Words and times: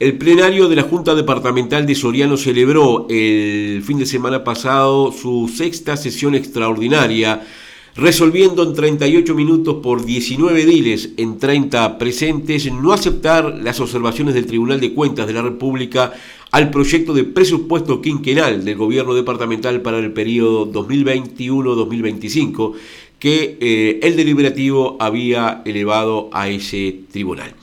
El 0.00 0.16
plenario 0.16 0.68
de 0.70 0.76
la 0.76 0.84
Junta 0.84 1.14
Departamental 1.14 1.84
de 1.84 1.94
Soriano 1.94 2.38
celebró 2.38 3.06
el 3.10 3.82
fin 3.84 3.98
de 3.98 4.06
semana 4.06 4.42
pasado 4.42 5.12
su 5.12 5.52
sexta 5.54 5.94
sesión 5.98 6.34
extraordinaria, 6.34 7.46
resolviendo 7.96 8.62
en 8.62 8.72
38 8.72 9.34
minutos 9.34 9.76
por 9.82 10.02
19 10.02 10.64
diles 10.64 11.10
en 11.18 11.38
30 11.38 11.98
presentes 11.98 12.72
no 12.72 12.94
aceptar 12.94 13.60
las 13.62 13.78
observaciones 13.78 14.32
del 14.32 14.46
Tribunal 14.46 14.80
de 14.80 14.94
Cuentas 14.94 15.26
de 15.26 15.34
la 15.34 15.42
República 15.42 16.14
al 16.50 16.70
proyecto 16.70 17.12
de 17.12 17.24
presupuesto 17.24 18.00
quinquenal 18.00 18.64
del 18.64 18.76
gobierno 18.76 19.12
departamental 19.12 19.82
para 19.82 19.98
el 19.98 20.14
periodo 20.14 20.72
2021-2025 20.72 22.72
que 23.18 23.58
eh, 23.60 24.00
el 24.02 24.16
deliberativo 24.16 24.96
había 24.98 25.60
elevado 25.66 26.30
a 26.32 26.48
ese 26.48 27.00
tribunal. 27.12 27.54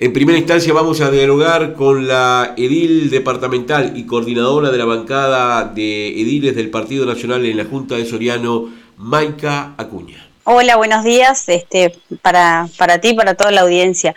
En 0.00 0.12
primera 0.12 0.38
instancia 0.38 0.72
vamos 0.72 1.00
a 1.00 1.10
dialogar 1.10 1.74
con 1.74 2.06
la 2.06 2.54
edil 2.56 3.10
departamental 3.10 3.94
y 3.96 4.06
coordinadora 4.06 4.70
de 4.70 4.78
la 4.78 4.84
bancada 4.84 5.64
de 5.64 6.10
ediles 6.10 6.54
del 6.54 6.70
Partido 6.70 7.04
Nacional 7.04 7.44
en 7.44 7.56
la 7.56 7.64
Junta 7.64 7.96
de 7.96 8.06
Soriano, 8.06 8.72
Maica 8.96 9.74
Acuña. 9.76 10.24
Hola, 10.44 10.76
buenos 10.76 11.02
días 11.02 11.48
este, 11.48 11.96
para, 12.22 12.68
para 12.78 13.00
ti 13.00 13.14
para 13.14 13.34
toda 13.34 13.50
la 13.50 13.62
audiencia. 13.62 14.14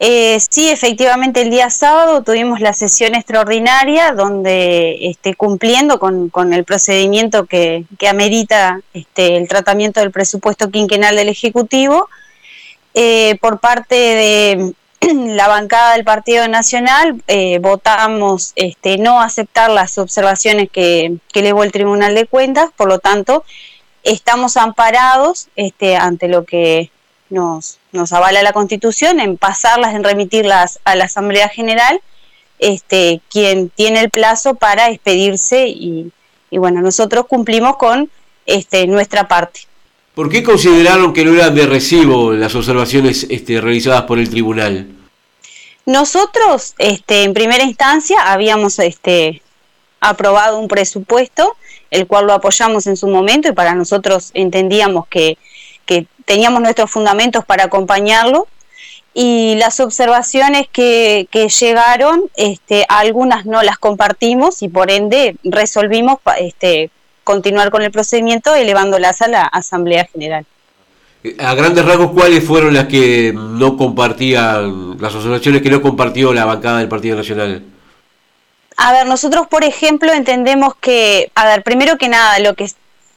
Eh, 0.00 0.40
sí, 0.50 0.68
efectivamente 0.68 1.42
el 1.42 1.50
día 1.50 1.70
sábado 1.70 2.24
tuvimos 2.24 2.58
la 2.58 2.72
sesión 2.72 3.14
extraordinaria 3.14 4.14
donde 4.14 5.06
este, 5.06 5.36
cumpliendo 5.36 6.00
con, 6.00 6.52
el 6.52 6.64
procedimiento 6.64 7.46
que, 7.46 7.84
amerita 8.10 8.80
este, 8.92 9.36
el 9.36 9.46
tratamiento 9.46 10.00
del 10.00 10.10
presupuesto 10.10 10.68
quinquenal 10.68 11.14
del 11.14 11.28
Ejecutivo, 11.28 12.08
eh, 12.94 13.38
por 13.40 13.60
parte 13.60 13.94
de 13.94 14.74
la 15.14 15.48
bancada 15.48 15.94
del 15.94 16.04
Partido 16.04 16.46
Nacional 16.48 17.22
eh, 17.26 17.58
votamos 17.58 18.52
este, 18.56 18.98
no 18.98 19.20
aceptar 19.20 19.70
las 19.70 19.98
observaciones 19.98 20.70
que, 20.70 21.16
que 21.32 21.40
elevó 21.40 21.64
el 21.64 21.72
Tribunal 21.72 22.14
de 22.14 22.26
Cuentas, 22.26 22.70
por 22.76 22.88
lo 22.88 22.98
tanto, 22.98 23.44
estamos 24.04 24.56
amparados 24.56 25.48
este, 25.56 25.96
ante 25.96 26.28
lo 26.28 26.44
que 26.44 26.90
nos, 27.30 27.78
nos 27.90 28.12
avala 28.12 28.42
la 28.42 28.52
Constitución 28.52 29.18
en 29.18 29.36
pasarlas, 29.38 29.94
en 29.94 30.04
remitirlas 30.04 30.78
a 30.84 30.94
la 30.94 31.04
Asamblea 31.04 31.48
General, 31.48 32.00
este, 32.58 33.20
quien 33.28 33.70
tiene 33.70 34.00
el 34.00 34.10
plazo 34.10 34.54
para 34.54 34.88
expedirse 34.90 35.66
y, 35.66 36.12
y 36.50 36.58
bueno, 36.58 36.80
nosotros 36.80 37.26
cumplimos 37.26 37.76
con 37.76 38.08
este, 38.46 38.86
nuestra 38.86 39.26
parte. 39.26 39.62
¿Por 40.14 40.28
qué 40.28 40.42
consideraron 40.42 41.14
que 41.14 41.24
no 41.24 41.32
eran 41.32 41.54
de 41.54 41.66
recibo 41.66 42.32
las 42.32 42.54
observaciones 42.54 43.26
este, 43.30 43.62
realizadas 43.62 44.02
por 44.02 44.18
el 44.18 44.28
tribunal? 44.28 44.88
Nosotros, 45.86 46.74
este, 46.78 47.24
en 47.24 47.32
primera 47.32 47.64
instancia, 47.64 48.30
habíamos 48.30 48.78
este, 48.78 49.40
aprobado 50.00 50.58
un 50.58 50.68
presupuesto, 50.68 51.56
el 51.90 52.06
cual 52.06 52.26
lo 52.26 52.34
apoyamos 52.34 52.86
en 52.86 52.98
su 52.98 53.08
momento 53.08 53.48
y 53.48 53.52
para 53.52 53.74
nosotros 53.74 54.32
entendíamos 54.34 55.06
que, 55.08 55.38
teníamos 56.24 56.62
nuestros 56.62 56.90
fundamentos 56.90 57.44
para 57.44 57.64
acompañarlo. 57.64 58.46
Y 59.14 59.56
las 59.56 59.80
observaciones 59.80 60.68
que, 60.70 61.26
que 61.30 61.48
llegaron, 61.48 62.30
este, 62.36 62.86
algunas 62.88 63.44
no 63.44 63.62
las 63.62 63.76
compartimos 63.76 64.62
y 64.62 64.68
por 64.68 64.90
ende 64.90 65.36
resolvimos 65.42 66.18
este, 66.38 66.90
continuar 67.24 67.70
con 67.70 67.82
el 67.82 67.90
procedimiento 67.90 68.54
elevándolas 68.54 69.22
a 69.22 69.28
la 69.28 69.42
Asamblea 69.42 70.06
General. 70.12 70.44
A 71.38 71.54
grandes 71.54 71.84
rasgos, 71.84 72.10
¿cuáles 72.12 72.44
fueron 72.44 72.74
las 72.74 72.86
que 72.86 73.32
no 73.32 73.76
compartían, 73.76 75.00
las 75.00 75.14
observaciones 75.14 75.62
que 75.62 75.70
no 75.70 75.80
compartió 75.80 76.34
la 76.34 76.44
bancada 76.44 76.78
del 76.78 76.88
Partido 76.88 77.16
Nacional? 77.16 77.62
A 78.76 78.92
ver, 78.92 79.06
nosotros, 79.06 79.46
por 79.46 79.64
ejemplo, 79.64 80.12
entendemos 80.12 80.74
que, 80.74 81.30
a 81.34 81.46
ver, 81.46 81.62
primero 81.62 81.96
que 81.98 82.08
nada, 82.08 82.38
lo 82.40 82.54
que 82.54 82.68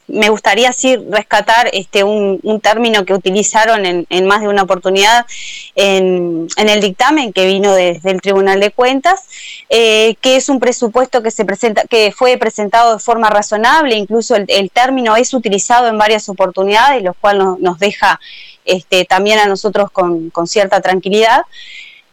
me 0.08 0.28
gustaría 0.28 0.72
sí 0.72 0.96
rescatar 1.10 1.68
este 1.72 2.04
un, 2.04 2.40
término 2.62 3.04
que 3.04 3.14
utilizaron 3.14 3.84
en, 3.84 4.26
más 4.26 4.40
de 4.40 4.48
una 4.48 4.62
oportunidad 4.62 5.26
en, 5.74 6.48
el 6.56 6.80
dictamen 6.80 7.32
que 7.32 7.46
vino 7.46 7.74
desde 7.74 8.10
el 8.10 8.20
Tribunal 8.20 8.60
de 8.60 8.70
Cuentas, 8.70 9.26
eh, 9.68 10.14
que 10.20 10.36
es 10.36 10.48
un 10.48 10.60
presupuesto 10.60 11.22
que 11.22 11.30
se 11.30 11.44
presenta, 11.44 11.82
que 11.82 12.12
fue 12.12 12.36
presentado 12.38 12.94
de 12.94 12.98
forma 13.00 13.30
razonable, 13.30 13.96
incluso 13.96 14.36
el, 14.36 14.70
término 14.70 15.16
es 15.16 15.34
utilizado 15.34 15.88
en 15.88 15.98
varias 15.98 16.28
oportunidades, 16.28 17.02
lo 17.02 17.14
cual 17.14 17.56
nos 17.60 17.78
deja 17.78 18.20
este, 18.64 19.04
también 19.04 19.38
a 19.38 19.46
nosotros 19.46 19.90
con, 19.90 20.30
cierta 20.46 20.80
tranquilidad. 20.80 21.42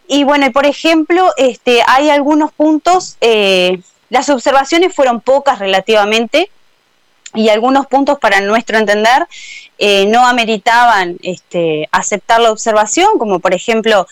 Y 0.07 0.23
bueno, 0.23 0.51
por 0.51 0.65
ejemplo, 0.65 1.31
este, 1.37 1.81
hay 1.87 2.09
algunos 2.09 2.51
puntos, 2.51 3.17
eh, 3.21 3.79
las 4.09 4.29
observaciones 4.29 4.93
fueron 4.93 5.21
pocas 5.21 5.59
relativamente, 5.59 6.49
y 7.33 7.49
algunos 7.49 7.87
puntos 7.87 8.19
para 8.19 8.41
nuestro 8.41 8.77
entender 8.77 9.27
eh, 9.77 10.05
no 10.07 10.25
ameritaban 10.25 11.17
este, 11.23 11.87
aceptar 11.91 12.41
la 12.41 12.51
observación, 12.51 13.17
como 13.17 13.39
por 13.39 13.53
ejemplo, 13.53 14.07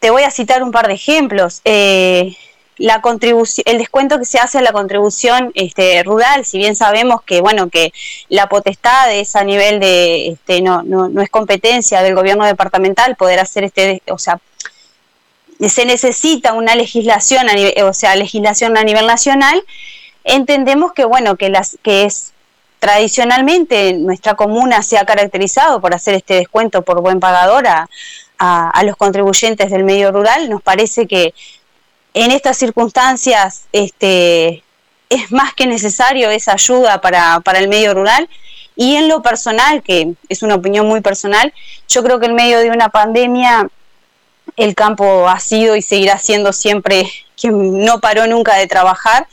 te 0.00 0.10
voy 0.10 0.22
a 0.22 0.30
citar 0.30 0.62
un 0.62 0.72
par 0.72 0.88
de 0.88 0.94
ejemplos. 0.94 1.60
Eh, 1.64 2.36
la 2.76 3.00
contribución, 3.00 3.64
el 3.66 3.78
descuento 3.78 4.18
que 4.18 4.24
se 4.24 4.38
hace 4.38 4.58
a 4.58 4.62
la 4.62 4.72
contribución 4.72 5.50
este, 5.54 6.02
rural, 6.04 6.44
si 6.44 6.58
bien 6.58 6.76
sabemos 6.76 7.22
que 7.22 7.40
bueno 7.40 7.68
que 7.68 7.92
la 8.28 8.48
potestad 8.48 9.12
es 9.12 9.34
a 9.34 9.42
nivel 9.42 9.80
de 9.80 10.28
este, 10.28 10.62
no, 10.62 10.84
no, 10.84 11.08
no 11.08 11.20
es 11.20 11.28
competencia 11.28 12.02
del 12.02 12.14
gobierno 12.14 12.44
departamental 12.44 13.16
poder 13.16 13.40
hacer 13.40 13.64
este, 13.64 14.00
o 14.08 14.18
sea, 14.18 14.38
se 15.68 15.84
necesita 15.86 16.52
una 16.52 16.76
legislación 16.76 17.48
a 17.50 17.54
nivel, 17.54 17.82
o 17.82 17.92
sea, 17.92 18.14
legislación 18.14 18.78
a 18.78 18.84
nivel 18.84 19.06
nacional 19.06 19.60
entendemos 20.28 20.92
que 20.92 21.04
bueno 21.04 21.36
que 21.36 21.48
las 21.48 21.78
que 21.82 22.04
es 22.04 22.32
tradicionalmente 22.78 23.94
nuestra 23.94 24.34
comuna 24.34 24.82
se 24.82 24.98
ha 24.98 25.04
caracterizado 25.04 25.80
por 25.80 25.94
hacer 25.94 26.14
este 26.14 26.34
descuento 26.34 26.82
por 26.82 27.00
buen 27.00 27.18
pagador 27.18 27.66
a, 27.66 27.88
los 28.84 28.96
contribuyentes 28.96 29.70
del 29.70 29.82
medio 29.82 30.12
rural. 30.12 30.48
Nos 30.48 30.62
parece 30.62 31.08
que 31.08 31.34
en 32.14 32.30
estas 32.30 32.56
circunstancias 32.56 33.64
este 33.72 34.62
es 35.08 35.32
más 35.32 35.54
que 35.54 35.66
necesario 35.66 36.30
esa 36.30 36.52
ayuda 36.52 37.00
para, 37.00 37.40
para 37.40 37.58
el 37.58 37.68
medio 37.68 37.94
rural. 37.94 38.28
Y 38.76 38.94
en 38.94 39.08
lo 39.08 39.22
personal, 39.22 39.82
que 39.82 40.14
es 40.28 40.42
una 40.44 40.54
opinión 40.54 40.86
muy 40.86 41.00
personal, 41.00 41.52
yo 41.88 42.04
creo 42.04 42.20
que 42.20 42.26
en 42.26 42.36
medio 42.36 42.60
de 42.60 42.70
una 42.70 42.90
pandemia 42.90 43.68
el 44.56 44.74
campo 44.76 45.28
ha 45.28 45.40
sido 45.40 45.74
y 45.74 45.82
seguirá 45.82 46.18
siendo 46.18 46.52
siempre 46.52 47.10
quien 47.40 47.84
no 47.84 48.00
paró 48.00 48.26
nunca 48.28 48.54
de 48.56 48.68
trabajar 48.68 49.26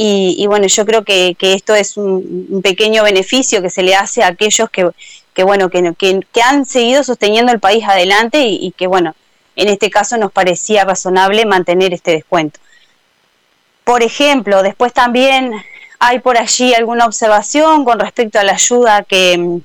y, 0.00 0.46
bueno, 0.46 0.68
yo 0.68 0.86
creo 0.86 1.02
que, 1.02 1.36
esto 1.40 1.74
es 1.74 1.96
un, 1.96 2.60
pequeño 2.62 3.02
beneficio 3.02 3.60
que 3.60 3.68
se 3.68 3.82
le 3.82 3.96
hace 3.96 4.22
a 4.22 4.28
aquellos 4.28 4.70
que, 4.70 5.42
bueno, 5.42 5.70
que, 5.70 5.92
que, 5.98 6.42
han 6.42 6.66
seguido 6.66 7.02
sosteniendo 7.02 7.50
el 7.50 7.58
país 7.58 7.82
adelante 7.84 8.46
y, 8.46 8.70
que, 8.76 8.86
bueno, 8.86 9.16
en 9.56 9.68
este 9.68 9.90
caso 9.90 10.16
nos 10.16 10.30
parecía 10.30 10.84
razonable 10.84 11.46
mantener 11.46 11.92
este 11.92 12.12
descuento. 12.12 12.60
Por 13.82 14.04
ejemplo, 14.04 14.62
después 14.62 14.92
también 14.92 15.52
hay 15.98 16.20
por 16.20 16.38
allí 16.38 16.74
alguna 16.74 17.04
observación 17.04 17.84
con 17.84 17.98
respecto 17.98 18.38
a 18.38 18.44
la 18.44 18.52
ayuda 18.52 19.02
que, 19.02 19.60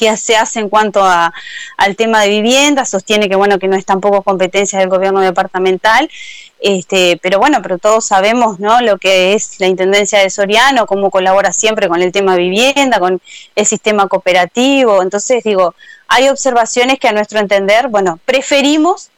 que 0.00 0.16
se 0.16 0.34
hace 0.34 0.60
en 0.60 0.70
cuanto 0.70 1.04
a, 1.04 1.32
al 1.76 1.94
tema 1.94 2.22
de 2.22 2.30
vivienda, 2.30 2.86
sostiene 2.86 3.28
que 3.28 3.36
bueno 3.36 3.58
que 3.58 3.68
no 3.68 3.76
es 3.76 3.84
tampoco 3.84 4.22
competencia 4.22 4.78
del 4.78 4.88
gobierno 4.88 5.20
departamental, 5.20 6.10
este, 6.58 7.18
pero 7.22 7.38
bueno, 7.38 7.60
pero 7.62 7.76
todos 7.78 8.06
sabemos 8.06 8.58
¿no? 8.58 8.80
lo 8.80 8.96
que 8.96 9.34
es 9.34 9.60
la 9.60 9.66
Intendencia 9.66 10.18
de 10.18 10.30
Soriano, 10.30 10.86
cómo 10.86 11.10
colabora 11.10 11.52
siempre 11.52 11.86
con 11.88 12.00
el 12.00 12.12
tema 12.12 12.34
de 12.34 12.42
vivienda, 12.42 12.98
con 12.98 13.20
el 13.54 13.66
sistema 13.66 14.08
cooperativo, 14.08 15.02
entonces 15.02 15.44
digo, 15.44 15.74
hay 16.08 16.28
observaciones 16.30 16.98
que 16.98 17.08
a 17.08 17.12
nuestro 17.12 17.38
entender, 17.38 17.88
bueno, 17.88 18.18
preferimos 18.24 19.10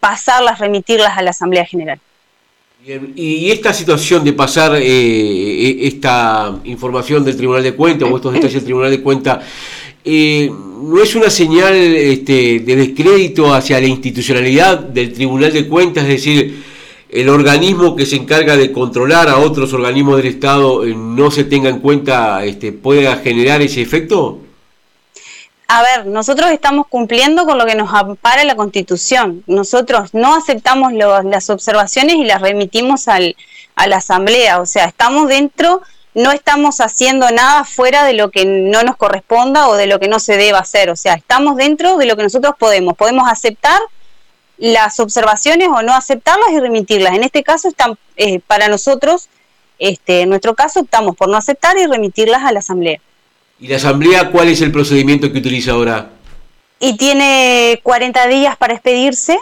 pasarlas, 0.00 0.58
remitirlas 0.58 1.16
a 1.16 1.22
la 1.22 1.30
Asamblea 1.30 1.64
General. 1.64 2.00
Y 3.16 3.50
esta 3.50 3.74
situación 3.74 4.24
de 4.24 4.32
pasar 4.32 4.76
eh, 4.76 4.82
eh, 4.82 5.78
esta 5.82 6.58
información 6.64 7.24
del 7.24 7.36
Tribunal 7.36 7.62
de 7.62 7.74
Cuentas 7.74 8.08
o 8.10 8.16
estos 8.16 8.32
detalles 8.32 8.54
del 8.54 8.64
Tribunal 8.64 8.90
de 8.90 9.02
Cuentas, 9.02 9.44
eh, 10.04 10.50
¿no 10.50 11.02
es 11.02 11.14
una 11.14 11.30
señal 11.30 11.74
este, 11.74 12.60
de 12.60 12.76
descrédito 12.76 13.52
hacia 13.52 13.80
la 13.80 13.86
institucionalidad 13.86 14.78
del 14.78 15.12
Tribunal 15.12 15.52
de 15.52 15.68
Cuentas? 15.68 16.04
Es 16.04 16.10
decir, 16.10 16.64
el 17.10 17.28
organismo 17.28 17.96
que 17.96 18.06
se 18.06 18.16
encarga 18.16 18.56
de 18.56 18.72
controlar 18.72 19.28
a 19.28 19.38
otros 19.38 19.72
organismos 19.72 20.18
del 20.18 20.26
Estado 20.26 20.84
no 20.84 21.30
se 21.30 21.44
tenga 21.44 21.68
en 21.68 21.80
cuenta, 21.80 22.44
este, 22.44 22.72
pueda 22.72 23.16
generar 23.16 23.62
ese 23.62 23.80
efecto? 23.80 24.40
A 25.70 25.82
ver, 25.82 26.06
nosotros 26.06 26.50
estamos 26.50 26.86
cumpliendo 26.88 27.44
con 27.44 27.58
lo 27.58 27.66
que 27.66 27.74
nos 27.74 27.92
ampara 27.92 28.42
la 28.44 28.56
Constitución. 28.56 29.44
Nosotros 29.46 30.14
no 30.14 30.34
aceptamos 30.34 30.94
las 30.94 31.50
observaciones 31.50 32.16
y 32.16 32.24
las 32.24 32.40
remitimos 32.40 33.06
al, 33.06 33.36
a 33.74 33.86
la 33.86 33.98
Asamblea. 33.98 34.60
O 34.60 34.66
sea, 34.66 34.86
estamos 34.86 35.28
dentro, 35.28 35.82
no 36.18 36.32
estamos 36.32 36.80
haciendo 36.80 37.30
nada 37.30 37.64
fuera 37.64 38.04
de 38.04 38.12
lo 38.12 38.32
que 38.32 38.44
no 38.44 38.82
nos 38.82 38.96
corresponda 38.96 39.68
o 39.68 39.76
de 39.76 39.86
lo 39.86 40.00
que 40.00 40.08
no 40.08 40.18
se 40.18 40.36
deba 40.36 40.58
hacer. 40.58 40.90
O 40.90 40.96
sea, 40.96 41.14
estamos 41.14 41.56
dentro 41.56 41.96
de 41.96 42.06
lo 42.06 42.16
que 42.16 42.24
nosotros 42.24 42.54
podemos. 42.58 42.96
Podemos 42.96 43.30
aceptar 43.30 43.80
las 44.56 44.98
observaciones 44.98 45.68
o 45.68 45.80
no 45.82 45.94
aceptarlas 45.94 46.50
y 46.50 46.58
remitirlas. 46.58 47.14
En 47.14 47.22
este 47.22 47.44
caso, 47.44 47.68
están, 47.68 47.96
eh, 48.16 48.40
para 48.40 48.66
nosotros, 48.66 49.28
este, 49.78 50.22
en 50.22 50.30
nuestro 50.30 50.56
caso, 50.56 50.80
optamos 50.80 51.14
por 51.14 51.28
no 51.28 51.36
aceptar 51.36 51.78
y 51.78 51.86
remitirlas 51.86 52.42
a 52.42 52.50
la 52.50 52.58
Asamblea. 52.58 53.00
¿Y 53.60 53.68
la 53.68 53.76
Asamblea 53.76 54.32
cuál 54.32 54.48
es 54.48 54.60
el 54.60 54.72
procedimiento 54.72 55.30
que 55.30 55.38
utiliza 55.38 55.70
ahora? 55.70 56.10
Y 56.80 56.96
tiene 56.96 57.78
40 57.84 58.26
días 58.26 58.56
para 58.56 58.74
expedirse 58.74 59.38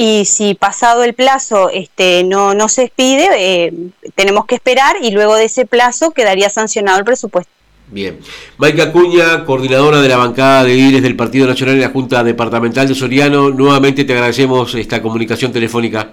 y 0.00 0.26
si 0.26 0.54
pasado 0.54 1.02
el 1.02 1.12
plazo 1.12 1.70
este, 1.70 2.22
no, 2.22 2.54
no 2.54 2.68
se 2.68 2.84
expide, 2.84 3.26
eh, 3.32 3.72
tenemos 4.14 4.46
que 4.46 4.54
esperar 4.54 4.94
y 5.02 5.10
luego 5.10 5.34
de 5.34 5.46
ese 5.46 5.66
plazo 5.66 6.12
quedaría 6.12 6.48
sancionado 6.50 7.00
el 7.00 7.04
presupuesto. 7.04 7.50
Bien. 7.88 8.20
Maica 8.58 8.84
Acuña, 8.84 9.44
coordinadora 9.44 10.00
de 10.00 10.08
la 10.08 10.16
bancada 10.16 10.62
de 10.62 10.74
ediles 10.74 11.02
del 11.02 11.16
Partido 11.16 11.48
Nacional 11.48 11.74
en 11.74 11.80
la 11.80 11.88
Junta 11.88 12.22
Departamental 12.22 12.86
de 12.86 12.94
Soriano, 12.94 13.50
nuevamente 13.50 14.04
te 14.04 14.12
agradecemos 14.12 14.72
esta 14.76 15.02
comunicación 15.02 15.52
telefónica. 15.52 16.12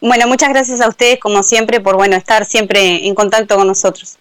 Bueno, 0.00 0.28
muchas 0.28 0.50
gracias 0.50 0.80
a 0.80 0.88
ustedes, 0.88 1.18
como 1.18 1.42
siempre, 1.42 1.80
por 1.80 1.96
bueno 1.96 2.14
estar 2.14 2.44
siempre 2.44 3.08
en 3.08 3.16
contacto 3.16 3.56
con 3.56 3.66
nosotros. 3.66 4.18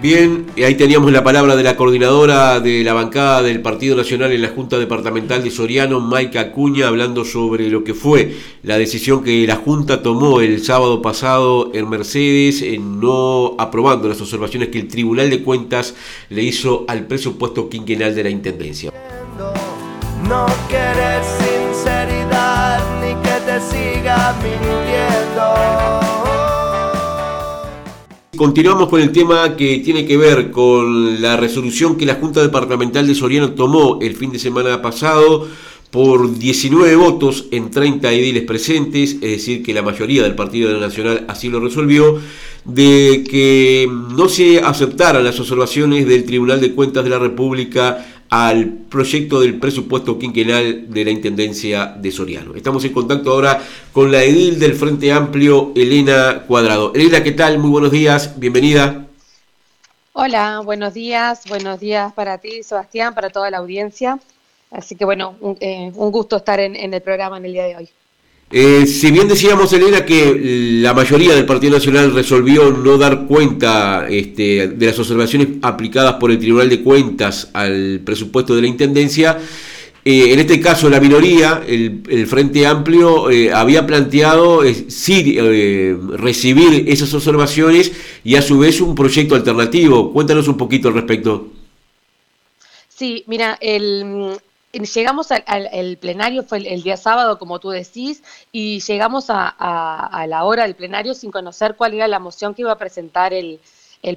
Bien, 0.00 0.46
ahí 0.64 0.76
teníamos 0.76 1.10
la 1.10 1.24
palabra 1.24 1.56
de 1.56 1.64
la 1.64 1.74
coordinadora 1.74 2.60
de 2.60 2.84
la 2.84 2.92
bancada 2.92 3.42
del 3.42 3.60
Partido 3.60 3.96
Nacional 3.96 4.30
en 4.30 4.42
la 4.42 4.48
Junta 4.48 4.78
Departamental 4.78 5.42
de 5.42 5.50
Soriano, 5.50 5.98
Maica 5.98 6.40
Acuña, 6.40 6.86
hablando 6.86 7.24
sobre 7.24 7.68
lo 7.68 7.82
que 7.82 7.94
fue 7.94 8.32
la 8.62 8.78
decisión 8.78 9.24
que 9.24 9.44
la 9.44 9.56
Junta 9.56 10.00
tomó 10.00 10.40
el 10.40 10.64
sábado 10.64 11.02
pasado 11.02 11.72
en 11.74 11.88
Mercedes, 11.88 12.62
en 12.62 13.00
no 13.00 13.56
aprobando 13.58 14.08
las 14.08 14.20
observaciones 14.20 14.68
que 14.68 14.78
el 14.78 14.86
Tribunal 14.86 15.30
de 15.30 15.42
Cuentas 15.42 15.96
le 16.28 16.44
hizo 16.44 16.84
al 16.86 17.08
presupuesto 17.08 17.68
quinquenal 17.68 18.14
de 18.14 18.22
la 18.22 18.30
Intendencia. 18.30 18.92
No 20.28 20.46
sinceridad 21.40 22.80
ni 23.00 23.14
que 23.20 23.40
te 23.46 23.60
siga 23.60 24.32
mintiendo. 24.42 26.07
Continuamos 28.38 28.88
con 28.88 29.00
el 29.00 29.10
tema 29.10 29.56
que 29.56 29.78
tiene 29.78 30.06
que 30.06 30.16
ver 30.16 30.52
con 30.52 31.20
la 31.20 31.36
resolución 31.36 31.96
que 31.96 32.06
la 32.06 32.14
Junta 32.14 32.40
Departamental 32.40 33.04
de 33.04 33.16
Soriano 33.16 33.50
tomó 33.50 33.98
el 34.00 34.14
fin 34.14 34.30
de 34.30 34.38
semana 34.38 34.80
pasado 34.80 35.48
por 35.90 36.38
19 36.38 36.94
votos 36.94 37.46
en 37.50 37.72
30 37.72 38.12
ediles 38.12 38.44
presentes, 38.44 39.14
es 39.14 39.20
decir, 39.20 39.64
que 39.64 39.74
la 39.74 39.82
mayoría 39.82 40.22
del 40.22 40.36
Partido 40.36 40.78
Nacional 40.78 41.24
así 41.26 41.48
lo 41.48 41.58
resolvió, 41.58 42.20
de 42.64 43.24
que 43.28 43.90
no 43.90 44.28
se 44.28 44.60
aceptaran 44.60 45.24
las 45.24 45.40
observaciones 45.40 46.06
del 46.06 46.24
Tribunal 46.24 46.60
de 46.60 46.74
Cuentas 46.74 47.02
de 47.02 47.10
la 47.10 47.18
República 47.18 48.17
al 48.30 48.66
proyecto 48.88 49.40
del 49.40 49.58
presupuesto 49.58 50.18
quinquenal 50.18 50.92
de 50.92 51.04
la 51.04 51.10
Intendencia 51.10 51.86
de 51.86 52.10
Soriano. 52.10 52.54
Estamos 52.54 52.84
en 52.84 52.92
contacto 52.92 53.32
ahora 53.32 53.62
con 53.92 54.12
la 54.12 54.22
edil 54.22 54.58
del 54.58 54.74
Frente 54.74 55.12
Amplio, 55.12 55.72
Elena 55.74 56.44
Cuadrado. 56.46 56.92
Elena, 56.94 57.22
¿qué 57.22 57.32
tal? 57.32 57.58
Muy 57.58 57.70
buenos 57.70 57.90
días, 57.90 58.38
bienvenida. 58.38 59.06
Hola, 60.12 60.60
buenos 60.64 60.94
días, 60.94 61.44
buenos 61.48 61.80
días 61.80 62.12
para 62.12 62.38
ti, 62.38 62.62
Sebastián, 62.62 63.14
para 63.14 63.30
toda 63.30 63.50
la 63.50 63.58
audiencia. 63.58 64.18
Así 64.70 64.96
que 64.96 65.04
bueno, 65.04 65.36
un, 65.40 65.56
eh, 65.60 65.90
gusto 65.94 66.36
estar 66.36 66.60
en 66.60 66.92
el 66.92 67.00
programa 67.00 67.38
en 67.38 67.46
el 67.46 67.52
día 67.52 67.64
de 67.64 67.76
hoy. 67.76 67.88
Eh, 68.50 68.86
si 68.86 69.10
bien 69.10 69.28
decíamos, 69.28 69.72
Elena, 69.74 70.06
que 70.06 70.80
la 70.80 70.94
mayoría 70.94 71.34
del 71.34 71.44
Partido 71.44 71.74
Nacional 71.74 72.14
resolvió 72.14 72.70
no 72.70 72.96
dar 72.96 73.26
cuenta 73.26 74.06
este, 74.08 74.68
de 74.68 74.86
las 74.86 74.98
observaciones 74.98 75.48
aplicadas 75.60 76.14
por 76.14 76.30
el 76.30 76.38
Tribunal 76.38 76.70
de 76.70 76.82
Cuentas 76.82 77.50
al 77.52 78.00
presupuesto 78.04 78.56
de 78.56 78.62
la 78.62 78.68
Intendencia, 78.68 79.38
eh, 80.02 80.32
en 80.32 80.38
este 80.38 80.58
caso 80.58 80.88
la 80.88 81.00
minoría, 81.00 81.62
el, 81.68 82.26
Frente 82.26 82.66
Amplio, 82.66 83.28
eh, 83.30 83.52
había 83.52 83.86
planteado 83.86 84.62
sí 84.88 85.36
recibir 86.14 86.88
esas 86.88 87.12
observaciones 87.12 87.92
y 88.24 88.36
a 88.36 88.40
su 88.40 88.58
vez 88.58 88.80
un 88.80 88.94
proyecto 88.94 89.34
alternativo. 89.34 90.10
Cuéntanos 90.10 90.48
un 90.48 90.56
poquito 90.56 90.88
al 90.88 90.94
respecto. 90.94 91.48
Sí, 92.88 93.22
mira, 93.26 93.58
el, 93.60 94.38
llegamos 94.72 95.28
al, 95.30 95.96
plenario, 95.98 96.42
fue 96.42 96.58
el, 96.58 96.82
día 96.82 96.96
sábado, 96.96 97.38
como 97.38 97.58
tú 97.58 97.70
decís, 97.70 98.22
y 98.52 98.80
llegamos 98.80 99.26
a, 99.28 100.24
la 100.28 100.44
hora 100.44 100.64
del 100.64 100.74
plenario 100.74 101.14
sin 101.14 101.30
conocer 101.30 101.74
cuál 101.76 101.94
era 101.94 102.08
la 102.08 102.18
moción 102.18 102.54
que 102.54 102.62
iba 102.62 102.72
a 102.72 102.78
presentar 102.78 103.32
el, 103.32 103.60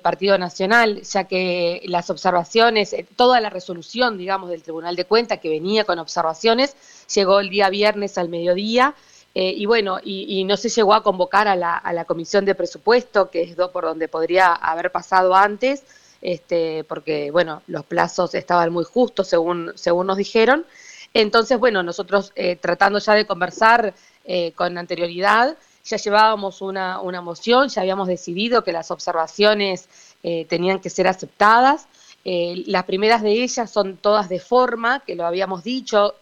Partido 0.02 0.38
Nacional, 0.38 1.02
ya 1.02 1.24
que 1.24 1.82
las 1.86 2.10
observaciones, 2.12 2.94
eh, 2.94 3.06
toda 3.16 3.42
la 3.42 3.50
resolución, 3.50 4.16
digamos, 4.18 4.52
del 4.52 4.62
Tribunal 4.62 4.96
de 4.96 5.06
Cuentas 5.06 5.40
que 5.40 5.50
venía 5.50 5.86
con 5.86 5.98
observaciones, 5.98 6.76
llegó 7.14 7.40
el 7.40 7.50
día 7.50 7.70
viernes 7.70 8.18
al 8.20 8.30
mediodía. 8.30 8.94
Eh, 9.34 9.54
y 9.58 9.66
bueno, 9.66 9.98
y, 10.04 10.44
no 10.44 10.56
se 10.56 10.70
llegó 10.70 10.94
a 10.94 11.02
convocar 11.02 11.48
a 11.48 11.54
a 11.78 11.94
la 11.94 12.06
Comisión 12.06 12.46
de 12.46 12.54
Presupuesto, 12.54 13.32
que 13.32 13.42
es 13.42 13.56
por 13.56 13.84
donde 13.84 14.08
podría 14.08 14.54
haber 14.54 14.92
pasado 14.92 15.34
antes, 15.34 15.84
este, 16.22 16.84
porque 16.84 17.32
bueno, 17.32 17.62
los 17.68 17.86
plazos 17.86 18.36
estaban 18.36 18.72
muy 18.72 18.84
justos 18.84 19.28
según, 19.28 19.72
según 19.76 20.08
nos 20.08 20.18
dijeron. 20.18 20.66
Entonces, 21.14 21.60
bueno, 21.60 21.84
nosotros 21.84 22.32
eh, 22.36 22.56
tratando 22.56 23.00
ya 23.00 23.14
de 23.14 23.26
conversar 23.26 23.94
eh, 24.24 24.54
con 24.54 24.78
anterioridad, 24.78 25.58
ya 25.84 25.98
llevábamos 25.98 26.62
una, 26.62 27.02
una, 27.02 27.22
moción, 27.22 27.68
ya 27.68 27.82
habíamos 27.82 28.08
decidido 28.08 28.64
que 28.64 28.72
las 28.72 28.92
observaciones 28.92 29.90
eh, 30.24 30.46
tenían 30.46 30.80
que 30.80 30.90
ser 30.90 31.08
aceptadas. 31.08 31.88
las 32.24 32.84
primeras 32.84 33.24
de 33.24 33.32
ellas 33.32 33.70
son 33.72 33.98
todas 33.98 34.30
de 34.30 34.40
forma, 34.40 35.00
que 35.00 35.16
lo 35.16 35.26
habíamos 35.26 35.64
dicho, 35.64 36.14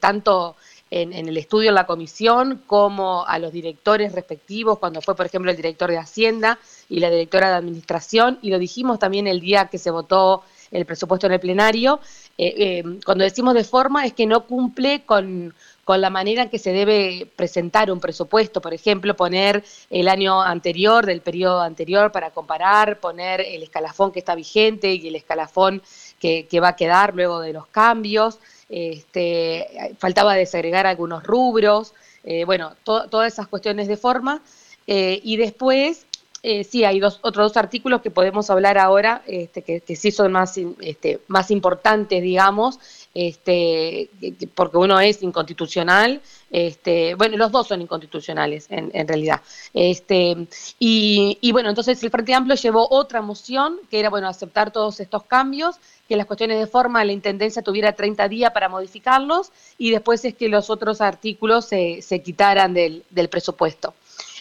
tanto 0.00 0.54
en, 1.02 1.12
el 1.12 1.36
estudio 1.36 1.70
en 1.70 1.74
la 1.74 1.86
comisión 1.86 2.62
como 2.66 3.26
a 3.26 3.38
los 3.38 3.52
directores 3.52 4.12
respectivos, 4.12 4.78
cuando 4.78 5.00
fue, 5.00 5.14
por 5.14 5.26
ejemplo, 5.26 5.50
el 5.50 5.56
director 5.56 5.90
de 5.90 5.98
Hacienda 5.98 6.58
y 6.88 7.00
la 7.00 7.10
directora 7.10 7.50
de 7.50 7.56
Administración, 7.56 8.38
y 8.42 8.50
lo 8.50 8.58
dijimos 8.58 8.98
también 8.98 9.26
el 9.26 9.40
día 9.40 9.66
que 9.66 9.78
se 9.78 9.90
votó 9.90 10.42
el 10.70 10.84
presupuesto 10.84 11.26
en 11.26 11.32
el 11.34 11.40
plenario, 11.40 12.00
eh, 12.38 12.54
eh, 12.56 12.84
cuando 13.04 13.24
decimos 13.24 13.54
de 13.54 13.64
forma 13.64 14.04
es 14.04 14.12
que 14.12 14.26
no 14.26 14.46
cumple 14.46 15.04
con, 15.04 15.54
con 15.84 16.00
la 16.00 16.10
manera 16.10 16.42
en 16.42 16.50
que 16.50 16.58
se 16.58 16.72
debe 16.72 17.30
presentar 17.36 17.92
un 17.92 18.00
presupuesto, 18.00 18.60
por 18.60 18.74
ejemplo, 18.74 19.14
poner 19.14 19.64
el 19.88 20.08
año 20.08 20.42
anterior, 20.42 21.06
del 21.06 21.20
periodo 21.20 21.60
anterior 21.60 22.10
para 22.10 22.30
comparar, 22.30 22.98
poner 22.98 23.40
el 23.40 23.62
escalafón 23.62 24.10
que 24.10 24.18
está 24.18 24.34
vigente 24.34 24.92
y 24.92 25.06
el 25.06 25.14
escalafón 25.14 25.80
que, 26.18 26.48
va 26.60 26.68
a 26.68 26.76
quedar 26.76 27.14
luego 27.14 27.40
de 27.40 27.52
los 27.52 27.66
cambios 27.66 28.38
este, 28.68 29.94
faltaba 29.98 30.34
desagregar 30.34 30.86
algunos 30.86 31.22
rubros, 31.22 31.94
eh, 32.24 32.44
bueno, 32.44 32.74
todas 32.84 33.32
esas 33.32 33.46
cuestiones 33.46 33.88
de 33.88 33.96
forma. 33.96 34.42
Eh, 34.86 35.20
y 35.22 35.36
después, 35.36 36.06
eh, 36.42 36.64
sí, 36.64 36.84
hay 36.84 37.00
dos, 37.00 37.18
otros 37.22 37.50
dos 37.50 37.56
artículos 37.56 38.02
que 38.02 38.10
podemos 38.10 38.50
hablar 38.50 38.78
ahora, 38.78 39.22
este, 39.26 39.62
que, 39.62 39.96
sí 39.96 40.10
son 40.10 40.32
más, 40.32 40.58
este, 40.80 41.20
más 41.28 41.50
importantes, 41.50 42.22
digamos, 42.22 42.78
este, 43.14 44.10
porque 44.54 44.76
uno 44.76 45.00
es 45.00 45.22
inconstitucional, 45.22 46.20
este, 46.50 47.14
bueno, 47.14 47.36
los 47.36 47.50
dos 47.50 47.66
son 47.66 47.80
inconstitucionales 47.80 48.66
en, 48.70 48.90
en 48.94 49.08
realidad. 49.08 49.40
Este, 49.74 50.46
y, 50.78 51.38
y, 51.40 51.52
bueno, 51.52 51.70
entonces 51.70 52.02
el 52.02 52.10
Frente 52.10 52.34
Amplio 52.34 52.54
llevó 52.56 52.86
otra 52.90 53.22
moción, 53.22 53.80
que 53.90 53.98
era, 53.98 54.10
bueno, 54.10 54.28
aceptar 54.28 54.70
todos 54.70 55.00
estos 55.00 55.24
cambios, 55.24 55.76
que 56.08 56.16
las 56.16 56.26
cuestiones 56.26 56.60
de 56.60 56.66
forma 56.66 57.04
la 57.04 57.12
Intendencia 57.12 57.62
tuviera 57.62 57.92
30 57.92 58.28
días 58.28 58.52
para 58.52 58.68
modificarlos 58.68 59.50
y 59.78 59.90
después 59.90 60.24
es 60.24 60.34
que 60.34 60.48
los 60.48 60.70
otros 60.70 61.00
artículos 61.00 61.64
se, 61.64 62.02
se 62.02 62.22
quitaran 62.22 62.74
del, 62.74 63.04
del 63.10 63.28
presupuesto. 63.28 63.94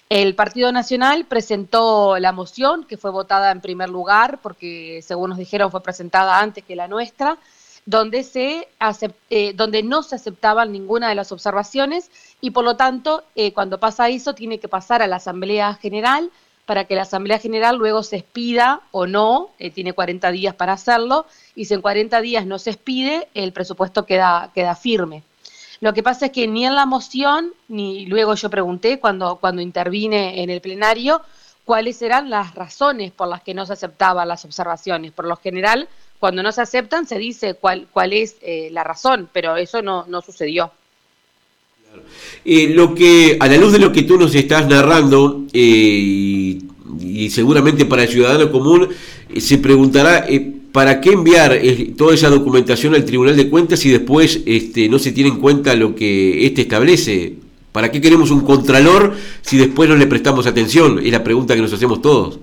El 0.10 0.36
Partido 0.36 0.72
Nacional 0.72 1.26
presentó 1.26 2.20
la 2.20 2.32
moción 2.32 2.84
que 2.84 2.98
fue 2.98 3.10
votada 3.10 3.52
en 3.52 3.62
primer 3.62 3.90
lugar 3.90 4.40
porque, 4.42 5.02
según 5.04 5.32
nos 5.32 5.40
dijeron, 5.40 5.72
fue 5.72 5.82
presentada 5.82 6.40
antes 6.40 6.64
que 6.64 6.76
la 6.76 6.88
nuestra 6.88 7.40
donde, 7.86 8.24
se 8.24 8.68
eh, 9.30 9.54
donde 9.54 9.84
no 9.84 10.04
se 10.04 10.16
aceptaban 10.16 10.72
ninguna 10.72 11.10
de 11.10 11.16
las 11.16 11.32
observaciones 11.32 12.12
y 12.42 12.52
por 12.52 12.64
lo 12.64 12.76
tanto, 12.76 13.24
eh, 13.36 13.54
cuando 13.54 13.80
pasa 13.80 14.10
eso, 14.10 14.34
tiene 14.34 14.60
que 14.60 14.68
pasar 14.68 15.02
a 15.02 15.08
la 15.08 15.18
Asamblea 15.18 15.74
General 15.76 16.30
para 16.66 16.86
que 16.86 16.96
la 16.96 17.04
Asamblea 17.04 17.40
General 17.40 17.76
luego 17.76 18.02
se 18.04 18.18
expida 18.18 18.82
o 18.92 19.06
no, 19.06 19.50
eh, 19.60 19.70
tiene 19.70 19.94
40 19.94 20.32
días 20.32 20.56
para 20.56 20.74
hacerlo, 20.74 21.26
y 21.56 21.66
si 21.66 21.76
en 21.76 21.82
40 21.82 22.22
días 22.22 22.46
no 22.46 22.58
se 22.58 22.72
expide, 22.72 23.28
el 23.36 23.54
presupuesto 23.54 24.06
queda, 24.06 24.52
queda 24.54 24.76
firme. 24.76 25.24
Lo 25.82 25.94
que 25.94 26.03
pasa 26.03 26.27
es 26.27 26.32
que 26.32 26.48
ni 26.48 26.65
en 26.65 26.75
la 26.75 26.86
moción, 26.86 27.51
ni 27.67 28.05
luego 28.05 28.36
yo 28.36 28.50
pregunté 28.50 29.00
cuando, 29.00 29.38
cuando 29.38 29.62
intervine 29.62 30.41
en 30.41 30.50
el 30.50 30.62
plenario, 30.62 31.22
cuáles 31.65 32.01
eran 32.01 32.29
las 32.29 32.55
razones 32.55 33.12
por 33.12 33.27
las 33.27 33.41
que 33.41 33.53
no 33.53 33.65
se 33.65 33.74
aceptaban 33.74 34.27
las 34.27 34.46
observaciones. 34.46 35.12
Por 35.12 35.25
lo 35.25 35.36
general, 35.36 35.89
cuando 36.20 36.44
no 36.44 36.51
se 36.51 36.62
aceptan 36.62 37.08
se 37.08 37.17
dice 37.17 37.55
cuál, 37.55 37.88
cuál 37.91 38.13
es 38.13 38.38
eh, 38.41 38.70
la 38.72 38.84
razón, 38.84 39.29
pero 39.34 39.58
eso 39.58 39.82
no, 39.82 40.05
no 40.08 40.22
sucedió. 40.22 40.72
Eh, 42.44 42.70
lo 42.70 42.94
que, 42.94 43.38
a 43.39 43.48
la 43.48 43.58
luz 43.58 43.74
de 43.74 43.79
lo 43.79 43.91
que 43.91 44.03
tú 44.03 44.17
nos 44.17 44.36
estás 44.36 44.67
narrando, 44.67 45.44
eh, 45.53 46.60
y, 47.01 47.29
seguramente 47.29 47.86
para 47.86 48.03
el 48.03 48.10
ciudadano 48.10 48.51
común, 48.51 48.89
se 49.38 49.58
preguntará 49.58 50.25
¿para 50.75 51.00
qué 51.00 51.13
enviar 51.13 51.53
eh, 51.53 51.94
toda 51.98 52.13
esa 52.13 52.27
documentación 52.27 52.96
al 52.96 53.05
Tribunal 53.05 53.38
de 53.38 53.50
Cuentas 53.50 53.79
si 53.79 53.89
después 53.89 54.41
este, 54.46 54.89
no 54.89 55.00
se 55.00 55.13
tiene 55.13 55.29
en 55.29 55.39
cuenta 55.39 55.74
lo 55.74 55.96
que 55.96 56.46
éste 56.46 56.63
establece? 56.63 57.38
¿Para 57.72 57.89
qué 57.89 58.01
queremos 58.01 58.29
un 58.29 58.41
contralor 58.41 59.15
si 59.41 59.58
después 59.58 59.88
no 59.88 59.96
le 59.96 60.05
prestamos 60.05 60.46
atención? 60.48 61.00
Es 61.00 61.13
la 61.13 61.24
pregunta 61.24 61.55
que 61.55 61.62
nos 61.62 61.72
hacemos 61.72 62.01
todos. 62.01 62.39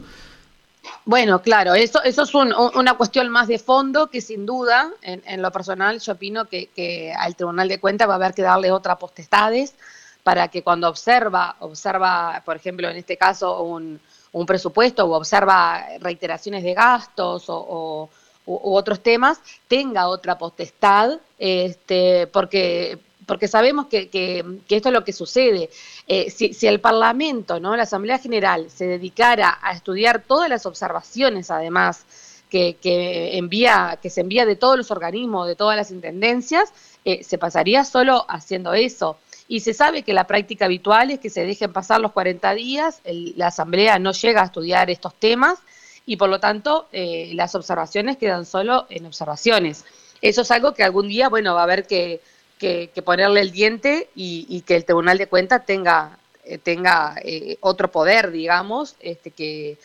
Bueno, 1.04 1.42
claro, 1.42 1.74
eso, 1.74 2.02
eso 2.04 2.22
es 2.22 2.34
una 2.34 2.94
cuestión 2.94 3.28
más 3.28 3.48
de 3.48 3.58
fondo 3.58 4.08
que 4.08 4.22
sin 4.22 4.46
duda, 4.46 4.90
en, 5.02 5.42
lo 5.42 5.52
personal, 5.52 6.00
yo 6.00 6.12
opino 6.12 6.46
que, 6.46 7.12
al 7.14 7.36
Tribunal 7.36 7.68
de 7.68 7.80
Cuentas 7.80 8.08
va 8.08 8.14
a 8.14 8.16
haber 8.16 8.32
que 8.32 8.40
darle 8.40 8.72
otras 8.72 8.96
potestades 8.96 9.74
para 10.22 10.48
que 10.48 10.62
cuando 10.62 10.88
observa, 10.88 11.56
observa, 11.58 12.40
por 12.46 12.56
ejemplo, 12.56 12.88
en 12.88 12.96
este 12.96 13.18
caso, 13.18 13.60
un, 13.62 14.00
presupuesto 14.46 15.04
o 15.04 15.12
observa 15.14 15.84
reiteraciones 16.00 16.62
de 16.62 16.72
gastos 16.72 17.44
o, 17.48 18.08
u 18.46 18.74
otros 18.74 19.00
temas, 19.00 19.40
tenga 19.68 20.08
otra 20.08 20.38
potestad, 20.38 21.20
este, 21.38 22.26
porque 22.26 22.98
porque 23.26 23.48
sabemos 23.48 23.86
que, 23.86 24.08
que, 24.08 24.44
esto 24.68 24.88
es 24.88 24.92
lo 24.92 25.04
que 25.04 25.12
sucede. 25.12 25.70
Eh, 26.08 26.30
si, 26.30 26.52
si, 26.54 26.66
el 26.66 26.80
Parlamento, 26.80 27.60
¿no? 27.60 27.76
la 27.76 27.84
Asamblea 27.84 28.18
General, 28.18 28.68
se 28.70 28.86
dedicara 28.86 29.58
a 29.62 29.72
estudiar 29.72 30.22
todas 30.26 30.48
las 30.48 30.66
observaciones, 30.66 31.50
además, 31.50 32.04
que, 32.50 32.76
que, 32.80 33.38
envía, 33.38 33.98
que 34.02 34.10
se 34.10 34.20
envía 34.20 34.44
de 34.44 34.56
todos 34.56 34.76
los 34.76 34.90
organismos, 34.90 35.46
de 35.46 35.56
todas 35.56 35.76
las 35.76 35.90
intendencias, 35.90 36.72
eh, 37.04 37.24
se 37.24 37.38
pasaría 37.38 37.84
solo 37.84 38.26
haciendo 38.28 38.74
eso. 38.74 39.16
Y 39.48 39.60
se 39.60 39.74
sabe 39.74 40.02
que 40.02 40.14
la 40.14 40.26
práctica 40.26 40.66
habitual 40.66 41.10
es 41.10 41.20
que 41.20 41.30
se 41.30 41.44
dejen 41.46 41.72
pasar 41.72 42.00
los 42.00 42.12
40 42.12 42.54
días, 42.54 43.00
la 43.04 43.48
Asamblea 43.48 43.98
no 43.98 44.12
llega 44.12 44.42
a 44.42 44.46
estudiar 44.46 44.90
estos 44.90 45.14
temas 45.14 45.58
y 46.06 46.16
por 46.16 46.28
lo 46.28 46.40
tanto 46.40 46.88
eh, 46.92 47.32
las 47.34 47.54
observaciones 47.54 48.16
quedan 48.16 48.44
solo 48.44 48.86
en 48.90 49.06
observaciones. 49.06 49.84
Eso 50.20 50.42
es 50.42 50.50
algo 50.50 50.74
que 50.74 50.84
algún 50.84 51.08
día, 51.08 51.28
bueno, 51.28 51.54
va 51.54 51.60
a 51.60 51.64
haber 51.64 51.86
que 51.86 52.20
que, 52.62 53.02
ponerle 53.04 53.40
el 53.40 53.50
diente 53.50 54.08
y, 54.14 54.60
que 54.62 54.76
el 54.76 54.84
Tribunal 54.84 55.18
de 55.18 55.26
Cuentas 55.26 55.66
tenga, 55.66 56.18
eh, 56.44 56.58
tenga 56.58 57.16
eh, 57.22 57.56
otro 57.60 57.90
poder, 57.90 58.30
digamos, 58.30 58.94
este, 59.00 59.30
que, 59.30 59.78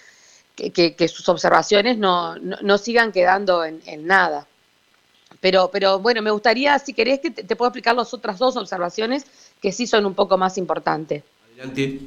que, 0.56 1.08
sus 1.08 1.28
observaciones 1.30 1.98
no, 1.98 2.36
no, 2.38 2.78
sigan 2.78 3.12
quedando 3.12 3.66
en, 3.66 3.82
nada. 4.06 4.48
Pero, 5.40 5.70
pero 5.72 6.00
bueno, 6.00 6.22
me 6.22 6.32
gustaría, 6.32 6.78
si 6.80 6.94
querés, 6.94 7.20
que 7.20 7.32
te, 7.32 7.56
puedo 7.56 7.70
explicar 7.70 7.96
las 7.96 8.14
otras 8.14 8.38
dos 8.38 8.56
observaciones 8.58 9.26
que 9.62 9.72
sí 9.72 9.88
son 9.88 10.06
un 10.06 10.14
poco 10.14 10.38
más 10.38 10.58
importantes. 10.58 11.24
Adelante. 11.54 12.00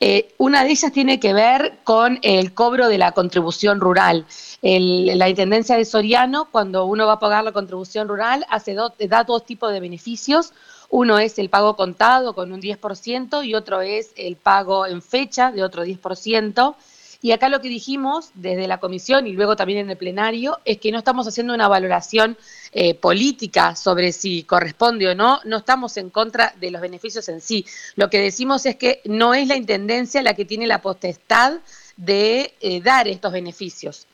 Eh, 0.00 0.34
una 0.38 0.64
de 0.64 0.70
ellas 0.70 0.92
tiene 0.92 1.18
que 1.18 1.32
ver 1.32 1.78
con 1.84 2.18
el 2.22 2.54
cobro 2.54 2.88
de 2.88 2.98
la 2.98 3.12
contribución 3.12 3.80
rural. 3.80 4.26
la 4.62 5.28
Intendencia 5.28 5.76
de 5.76 5.84
Soriano, 5.84 6.48
cuando 6.50 6.86
uno 6.86 7.06
va 7.06 7.14
a 7.14 7.18
pagar 7.18 7.44
la 7.44 7.52
contribución 7.52 8.08
rural, 8.08 8.46
hace 8.48 8.74
da 8.74 9.24
dos 9.24 9.44
tipos 9.44 9.72
de 9.72 9.80
beneficios. 9.80 10.52
Uno 10.88 11.18
es 11.18 11.38
el 11.38 11.50
pago 11.50 11.76
contado 11.76 12.34
con 12.34 12.52
un 12.52 12.60
10% 12.60 13.44
y 13.44 13.54
otro 13.54 13.80
es 13.80 14.12
el 14.16 14.36
pago 14.36 14.86
en 14.86 15.02
fecha 15.02 15.50
de 15.50 15.62
otro 15.62 15.84
10%. 15.84 16.76
Y 17.22 17.32
acá 17.32 17.48
lo 17.48 17.60
que 17.60 17.68
dijimos 17.68 18.30
desde 18.34 18.66
la 18.66 18.78
comisión 18.78 19.26
y 19.26 19.32
luego 19.32 19.56
también 19.56 19.80
en 19.80 19.90
el 19.90 19.96
plenario 19.96 20.58
es 20.64 20.78
que 20.78 20.92
no 20.92 20.98
estamos 20.98 21.26
haciendo 21.26 21.54
una 21.54 21.68
valoración 21.68 22.36
eh, 22.72 22.94
política 22.94 23.74
sobre 23.74 24.12
si 24.12 24.42
corresponde 24.42 25.08
o 25.08 25.14
no, 25.14 25.40
no 25.44 25.58
estamos 25.58 25.96
en 25.96 26.10
contra 26.10 26.54
de 26.60 26.70
los 26.70 26.80
beneficios 26.80 27.28
en 27.28 27.40
sí. 27.40 27.64
Lo 27.94 28.10
que 28.10 28.20
decimos 28.20 28.66
es 28.66 28.76
que 28.76 29.00
no 29.04 29.34
es 29.34 29.48
la 29.48 29.56
Intendencia 29.56 30.22
la 30.22 30.34
que 30.34 30.44
tiene 30.44 30.66
la 30.66 30.82
potestad 30.82 31.54
de 31.96 32.54
eh, 32.60 32.80
dar 32.80 33.08
estos 33.08 33.32
beneficios. 33.32 34.06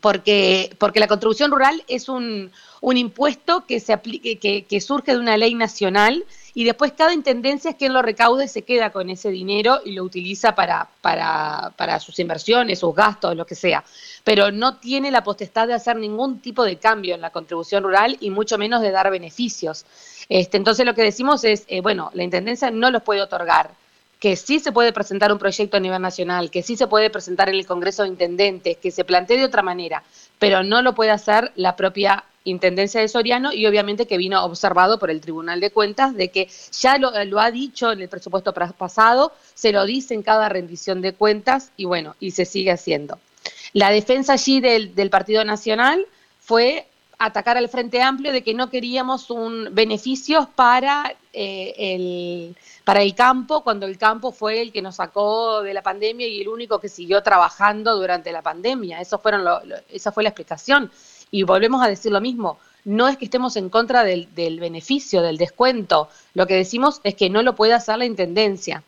Porque, 0.00 0.74
porque 0.78 1.00
la 1.00 1.06
contribución 1.06 1.50
rural 1.50 1.84
es 1.86 2.08
un, 2.08 2.50
un 2.80 2.96
impuesto 2.96 3.66
que, 3.66 3.78
se 3.78 3.92
aplique, 3.92 4.38
que, 4.38 4.64
que 4.64 4.80
surge 4.80 5.12
de 5.12 5.18
una 5.18 5.36
ley 5.36 5.54
nacional 5.54 6.24
y 6.54 6.64
después 6.64 6.92
cada 6.92 7.14
intendencia 7.14 7.70
es 7.70 7.76
quien 7.76 7.92
lo 7.92 8.02
recaude, 8.02 8.46
se 8.48 8.62
queda 8.62 8.90
con 8.90 9.08
ese 9.08 9.30
dinero 9.30 9.80
y 9.84 9.92
lo 9.92 10.04
utiliza 10.04 10.54
para, 10.54 10.88
para, 11.00 11.72
para 11.76 11.98
sus 11.98 12.18
inversiones, 12.18 12.80
sus 12.80 12.94
gastos, 12.94 13.36
lo 13.36 13.46
que 13.46 13.54
sea. 13.54 13.84
Pero 14.22 14.52
no 14.52 14.76
tiene 14.76 15.10
la 15.10 15.24
potestad 15.24 15.66
de 15.66 15.74
hacer 15.74 15.96
ningún 15.96 16.40
tipo 16.40 16.64
de 16.64 16.76
cambio 16.76 17.14
en 17.14 17.22
la 17.22 17.30
contribución 17.30 17.82
rural 17.84 18.18
y 18.20 18.30
mucho 18.30 18.58
menos 18.58 18.82
de 18.82 18.90
dar 18.90 19.10
beneficios. 19.10 19.86
Este, 20.28 20.56
entonces 20.56 20.84
lo 20.84 20.94
que 20.94 21.02
decimos 21.02 21.42
es, 21.44 21.64
eh, 21.68 21.80
bueno, 21.80 22.10
la 22.14 22.22
intendencia 22.22 22.70
no 22.70 22.90
los 22.90 23.02
puede 23.02 23.22
otorgar 23.22 23.70
que 24.22 24.36
sí 24.36 24.60
se 24.60 24.70
puede 24.70 24.92
presentar 24.92 25.32
un 25.32 25.38
proyecto 25.40 25.76
a 25.76 25.80
nivel 25.80 26.00
nacional, 26.00 26.48
que 26.48 26.62
sí 26.62 26.76
se 26.76 26.86
puede 26.86 27.10
presentar 27.10 27.48
en 27.48 27.56
el 27.56 27.66
Congreso 27.66 28.04
de 28.04 28.08
Intendentes, 28.10 28.76
que 28.76 28.92
se 28.92 29.04
plantee 29.04 29.36
de 29.36 29.46
otra 29.46 29.62
manera, 29.62 30.04
pero 30.38 30.62
no 30.62 30.80
lo 30.80 30.94
puede 30.94 31.10
hacer 31.10 31.50
la 31.56 31.74
propia 31.74 32.22
Intendencia 32.44 33.00
de 33.00 33.08
Soriano 33.08 33.52
y 33.52 33.66
obviamente 33.66 34.06
que 34.06 34.16
vino 34.16 34.44
observado 34.44 34.98
por 34.98 35.10
el 35.10 35.20
Tribunal 35.20 35.60
de 35.60 35.70
Cuentas 35.70 36.14
de 36.14 36.30
que 36.30 36.48
ya 36.72 36.98
lo, 36.98 37.10
ha 37.40 37.50
dicho 37.50 37.92
en 37.92 38.00
el 38.00 38.08
presupuesto 38.08 38.52
pasado, 38.52 39.32
se 39.54 39.72
lo 39.72 39.84
dice 39.84 40.14
en 40.14 40.22
cada 40.22 40.48
rendición 40.48 41.00
de 41.00 41.12
cuentas 41.12 41.70
y 41.76 41.84
bueno, 41.84 42.16
y 42.20 42.32
se 42.32 42.44
sigue 42.44 42.70
haciendo. 42.70 43.18
La 43.72 43.90
defensa 43.90 44.34
allí 44.34 44.60
del, 44.60 45.10
Partido 45.10 45.44
Nacional 45.44 46.06
fue 46.40 46.86
atacar 47.18 47.56
al 47.56 47.68
Frente 47.68 48.02
Amplio 48.02 48.32
de 48.32 48.42
que 48.42 48.54
no 48.54 48.70
queríamos 48.70 49.30
un 49.30 49.68
beneficio 49.72 50.50
para 50.56 51.14
eh, 51.32 51.74
el 51.78 52.56
para 52.84 53.02
el 53.02 53.14
campo, 53.14 53.62
cuando 53.62 53.86
el 53.86 53.96
campo 53.96 54.32
fue 54.32 54.60
el 54.60 54.72
que 54.72 54.82
nos 54.82 54.96
sacó 54.96 55.62
de 55.62 55.72
la 55.74 55.82
pandemia 55.82 56.26
y 56.26 56.40
el 56.40 56.48
único 56.48 56.80
que 56.80 56.88
siguió 56.88 57.22
trabajando 57.22 57.96
durante 57.96 58.32
la 58.32 58.42
pandemia. 58.42 59.00
Eso 59.00 59.18
fueron 59.18 59.46
esa 59.88 60.12
fue 60.12 60.24
la 60.24 60.30
explicación. 60.30 60.90
Y 61.32 61.42
volvemos 61.42 61.82
a 61.82 61.88
decir 61.88 62.12
lo 62.12 62.20
mismo, 62.20 62.58
no 62.84 63.08
es 63.08 63.16
que 63.16 63.24
estemos 63.24 63.56
en 63.56 63.70
contra 63.70 64.04
del, 64.04 64.28
beneficio, 64.60 65.22
del 65.22 65.38
descuento, 65.38 66.08
lo 66.34 66.46
que 66.46 66.54
decimos 66.54 67.00
es 67.04 67.14
que 67.14 67.30
no 67.30 67.42
lo 67.42 67.56
puede 67.56 67.72
hacer 67.72 67.96
la 67.96 68.04
Intendencia. 68.04 68.84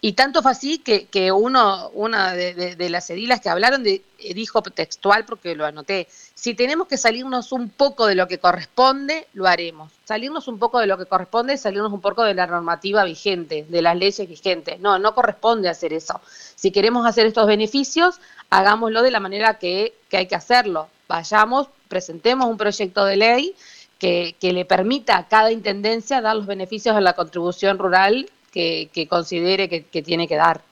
Y 0.00 0.12
tanto 0.12 0.42
fue 0.42 0.52
así 0.52 0.78
que, 0.78 1.06
que 1.06 1.32
uno, 1.32 1.90
una 1.94 2.32
de, 2.34 2.88
las 2.90 3.08
edilas 3.10 3.40
que 3.40 3.48
hablaron 3.48 3.82
de, 3.82 4.02
eh, 4.18 4.34
dijo 4.34 4.62
textual, 4.62 5.24
porque 5.24 5.56
lo 5.56 5.66
anoté, 5.66 6.06
si 6.34 6.54
tenemos 6.54 6.86
que 6.86 6.96
salirnos 6.96 7.52
un 7.52 7.70
poco 7.70 8.06
de 8.06 8.14
lo 8.14 8.28
que 8.28 8.38
corresponde, 8.38 9.26
lo 9.32 9.46
haremos. 9.46 9.90
Salirnos 10.04 10.46
un 10.46 10.58
poco 10.58 10.78
de 10.78 10.86
lo 10.86 10.98
que 10.98 11.06
corresponde, 11.06 11.56
salirnos 11.56 11.92
un 11.92 12.00
poco 12.00 12.22
de 12.22 12.34
la 12.34 12.46
normativa 12.46 13.04
vigente, 13.04 13.66
de 13.68 13.82
las 13.82 13.96
leyes 13.96 14.28
vigentes. 14.28 14.78
No, 14.78 14.98
no 14.98 15.14
corresponde 15.14 15.68
hacer 15.68 15.92
eso. 15.92 16.20
Si 16.54 16.70
queremos 16.70 17.06
hacer 17.06 17.26
estos 17.26 17.46
beneficios, 17.46 18.20
hagámoslo 18.50 19.02
de 19.02 19.10
la 19.10 19.20
manera 19.20 19.58
que, 19.58 19.94
que 20.08 20.18
hay 20.18 20.26
que 20.26 20.36
hacerlo. 20.36 20.88
Vayamos, 21.08 21.68
presentemos 21.88 22.46
un 22.46 22.56
proyecto 22.56 23.04
de 23.04 23.16
ley 23.16 23.56
que, 23.98 24.52
le 24.52 24.64
permita 24.64 25.16
a 25.16 25.28
cada 25.28 25.50
intendencia 25.50 26.20
dar 26.20 26.36
los 26.36 26.46
beneficios 26.46 26.94
a 26.96 27.00
la 27.00 27.14
contribución 27.14 27.78
rural 27.78 28.28
que, 28.54 29.06
considere 29.08 29.68
que, 29.68 30.02
tiene 30.02 30.28
que 30.28 30.36
dar. 30.36 30.62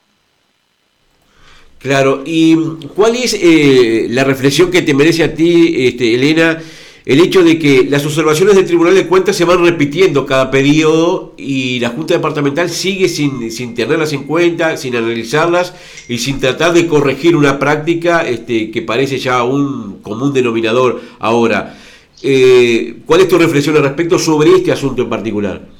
Claro, 1.78 2.22
¿y 2.24 2.54
cuál 2.94 3.16
es 3.16 3.34
eh, 3.34 4.06
la 4.08 4.22
reflexión 4.22 4.70
que 4.70 4.82
te 4.82 4.94
merece 4.94 5.24
a 5.24 5.34
ti, 5.34 5.86
este, 5.86 6.14
Elena, 6.14 6.62
el 7.04 7.18
hecho 7.18 7.42
de 7.42 7.58
que 7.58 7.84
las 7.90 8.06
observaciones 8.06 8.54
del 8.54 8.66
Tribunal 8.66 8.94
de 8.94 9.08
Cuentas 9.08 9.34
se 9.34 9.44
van 9.44 9.64
repitiendo 9.64 10.24
cada 10.24 10.52
periodo 10.52 11.34
y 11.36 11.80
la 11.80 11.88
Junta 11.88 12.14
Departamental 12.14 12.70
sigue 12.70 13.08
sin, 13.08 13.50
sin 13.50 13.74
tenerlas 13.74 14.12
en 14.12 14.22
cuenta, 14.22 14.76
sin 14.76 14.94
analizarlas 14.94 15.74
y 16.08 16.18
sin 16.18 16.38
tratar 16.38 16.72
de 16.72 16.86
corregir 16.86 17.34
una 17.34 17.58
práctica 17.58 18.24
este, 18.28 18.70
que 18.70 18.82
parece 18.82 19.18
ya 19.18 19.42
un 19.42 19.98
común 20.02 20.32
denominador 20.32 21.00
ahora. 21.18 21.76
Eh, 22.22 22.98
¿Cuál 23.04 23.22
es 23.22 23.28
tu 23.28 23.36
reflexión 23.36 23.76
al 23.76 23.82
respecto 23.82 24.16
sobre 24.20 24.52
este 24.52 24.70
asunto 24.70 25.02
en 25.02 25.10
particular? 25.10 25.71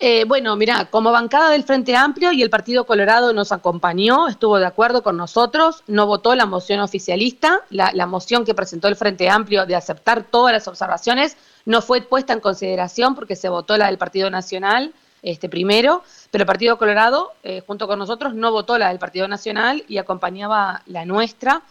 Eh, 0.00 0.24
bueno, 0.26 0.54
mira, 0.54 0.84
como 0.90 1.10
bancada 1.10 1.50
del 1.50 1.64
Frente 1.64 1.96
Amplio 1.96 2.30
y 2.30 2.40
el 2.42 2.50
Partido 2.50 2.86
Colorado 2.86 3.32
nos 3.32 3.50
acompañó, 3.50 4.28
estuvo 4.28 4.56
de 4.58 4.66
acuerdo 4.66 5.02
con 5.02 5.16
nosotros, 5.16 5.82
no 5.88 6.06
votó 6.06 6.36
la 6.36 6.46
moción 6.46 6.78
oficialista, 6.78 7.62
la, 7.70 8.06
moción 8.06 8.44
que 8.44 8.54
presentó 8.54 8.86
el 8.86 8.94
Frente 8.94 9.28
Amplio 9.28 9.66
de 9.66 9.74
aceptar 9.74 10.22
todas 10.22 10.52
las 10.52 10.68
observaciones 10.68 11.36
no 11.64 11.82
fue 11.82 12.00
puesta 12.00 12.32
en 12.32 12.38
consideración 12.38 13.16
porque 13.16 13.34
se 13.34 13.48
votó 13.48 13.76
la 13.76 13.86
del 13.86 13.98
Partido 13.98 14.30
Nacional 14.30 14.94
este 15.20 15.48
primero, 15.48 16.04
pero 16.30 16.42
el 16.42 16.46
Partido 16.46 16.78
Colorado, 16.78 17.32
eh, 17.42 17.64
junto 17.66 17.88
con 17.88 17.98
nosotros, 17.98 18.34
no 18.34 18.52
votó 18.52 18.78
la 18.78 18.90
del 18.90 19.00
Partido 19.00 19.26
Nacional 19.26 19.82
y 19.88 19.98
acompañaba 19.98 20.82
la 20.86 21.04
nuestra. 21.06 21.62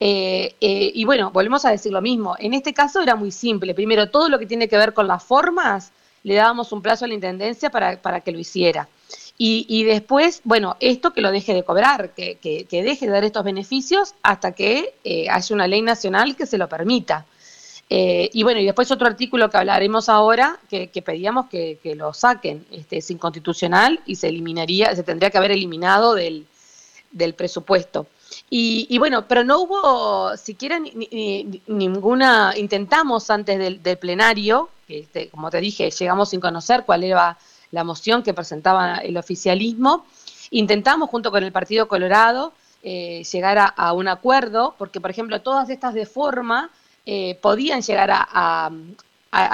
Eh, 0.00 0.54
y 0.60 1.04
bueno, 1.04 1.30
volvemos 1.30 1.66
a 1.66 1.70
decir 1.70 1.92
lo 1.92 2.00
mismo. 2.00 2.36
En 2.38 2.54
este 2.54 2.72
caso 2.72 3.02
era 3.02 3.16
muy 3.16 3.30
simple. 3.30 3.74
Primero, 3.74 4.08
todo 4.08 4.30
lo 4.30 4.38
que 4.38 4.46
tiene 4.46 4.66
que 4.66 4.78
ver 4.78 4.94
con 4.94 5.06
las 5.06 5.22
formas 5.22 5.92
le 6.26 6.34
dábamos 6.34 6.72
un 6.72 6.82
plazo 6.82 7.04
a 7.04 7.08
la 7.08 7.14
Intendencia 7.14 7.70
para, 7.70 8.02
para 8.02 8.20
que 8.20 8.32
lo 8.32 8.40
hiciera. 8.40 8.88
Y, 9.38 9.84
después, 9.84 10.40
bueno, 10.42 10.76
esto 10.80 11.12
que 11.12 11.20
lo 11.20 11.30
deje 11.30 11.54
de 11.54 11.62
cobrar, 11.62 12.14
que, 12.14 12.36
que, 12.36 12.82
deje 12.82 13.06
de 13.06 13.12
dar 13.12 13.22
estos 13.22 13.44
beneficios 13.44 14.14
hasta 14.22 14.52
que 14.52 14.94
eh, 15.04 15.28
haya 15.30 15.54
una 15.54 15.68
ley 15.68 15.82
nacional 15.82 16.34
que 16.34 16.46
se 16.46 16.58
lo 16.58 16.68
permita. 16.68 17.26
Eh, 17.88 18.28
y 18.32 18.42
bueno, 18.42 18.58
y 18.58 18.64
después 18.64 18.90
otro 18.90 19.06
artículo 19.06 19.50
que 19.50 19.58
hablaremos 19.58 20.08
ahora, 20.08 20.58
que, 20.68 20.88
pedíamos 21.04 21.46
que, 21.46 21.78
lo 21.94 22.12
saquen, 22.12 22.66
este, 22.72 22.96
es 22.96 23.10
inconstitucional 23.12 24.00
y 24.04 24.16
se 24.16 24.26
eliminaría, 24.26 24.96
se 24.96 25.04
tendría 25.04 25.30
que 25.30 25.38
haber 25.38 25.52
eliminado 25.52 26.14
del, 26.14 26.46
del 27.12 27.34
presupuesto. 27.34 28.08
Y, 28.48 28.96
bueno, 28.98 29.26
pero 29.26 29.44
no 29.44 29.60
hubo 29.60 30.36
siquiera 30.36 30.78
ni, 30.78 31.62
ninguna, 31.66 32.54
intentamos 32.56 33.30
antes 33.30 33.58
del, 33.58 33.98
plenario, 33.98 34.68
que 34.86 35.00
este, 35.00 35.28
como 35.28 35.50
te 35.50 35.60
dije, 35.60 35.90
llegamos 35.90 36.30
sin 36.30 36.40
conocer 36.40 36.84
cuál 36.84 37.04
era 37.04 37.36
la 37.72 37.84
moción 37.84 38.22
que 38.22 38.34
presentaba 38.34 38.98
el 38.98 39.16
oficialismo, 39.16 40.06
intentamos 40.50 41.10
junto 41.10 41.30
con 41.30 41.42
el 41.42 41.52
Partido 41.52 41.88
Colorado 41.88 42.52
eh, 42.82 43.24
llegar 43.24 43.74
a, 43.76 43.92
un 43.92 44.06
acuerdo, 44.06 44.76
porque 44.78 45.00
por 45.00 45.10
ejemplo 45.10 45.40
todas 45.40 45.68
estas 45.70 45.92
de 45.92 46.06
forma 46.06 46.70
eh, 47.04 47.36
podían 47.42 47.82
llegar 47.82 48.10
a, 48.12 48.70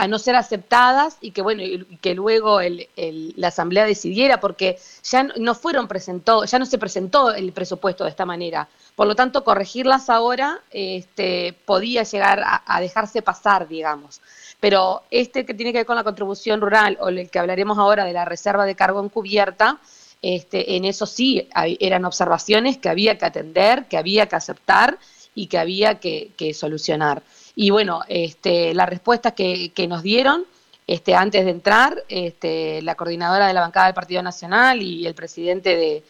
no 0.08 0.18
ser 0.18 0.36
aceptadas 0.36 1.16
y 1.20 1.30
que 1.32 1.42
bueno 1.42 1.62
que 2.00 2.14
luego 2.14 2.60
la 2.60 3.48
asamblea 3.48 3.84
decidiera 3.84 4.40
porque 4.40 4.78
ya 5.02 5.24
no 5.24 5.54
fueron 5.54 5.88
presentó 5.88 6.44
ya 6.44 6.58
no 6.58 6.66
se 6.66 6.78
presentó 6.78 7.32
el 7.32 7.52
presupuesto 7.52 8.04
de 8.04 8.10
esta 8.10 8.26
manera. 8.26 8.68
Por 8.94 9.06
lo 9.06 9.14
tanto 9.14 9.44
corregirlas 9.44 10.10
ahora 10.10 10.60
este, 10.70 11.56
podía 11.64 12.02
llegar 12.02 12.42
a, 12.44 12.80
dejarse 12.80 13.22
pasar 13.22 13.68
digamos. 13.68 14.20
Pero 14.60 15.02
este 15.10 15.44
que 15.44 15.54
tiene 15.54 15.72
que 15.72 15.78
ver 15.78 15.86
con 15.86 15.96
la 15.96 16.04
contribución 16.04 16.60
rural 16.60 16.96
o 17.00 17.08
el 17.08 17.30
que 17.30 17.38
hablaremos 17.38 17.78
ahora 17.78 18.04
de 18.04 18.12
la 18.12 18.24
reserva 18.24 18.64
de 18.64 18.74
cargo 18.74 19.02
encubierta 19.02 19.78
este, 20.20 20.76
en 20.76 20.84
eso 20.84 21.06
sí 21.06 21.48
eran 21.80 22.04
observaciones 22.04 22.78
que 22.78 22.88
había 22.88 23.18
que 23.18 23.24
atender 23.24 23.86
que 23.86 23.96
había 23.96 24.26
que 24.26 24.36
aceptar 24.36 24.98
y 25.34 25.46
que 25.48 25.58
había 25.58 25.98
que 25.98 26.54
solucionar 26.54 27.22
y 27.54 27.70
bueno, 27.70 28.02
este, 28.08 28.74
la 28.74 28.86
respuesta 28.86 29.32
que, 29.32 29.72
nos 29.88 30.02
dieron 30.02 30.44
este, 30.86 31.14
antes 31.14 31.44
de 31.44 31.50
entrar, 31.50 32.02
este, 32.08 32.82
la 32.82 32.94
coordinadora 32.94 33.46
de 33.46 33.54
la 33.54 33.60
bancada 33.60 33.86
del 33.86 33.94
Partido 33.94 34.22
Nacional 34.22 34.82
y 34.82 35.06
el 35.06 35.14
presidente 35.14 35.76
de, 35.76 36.02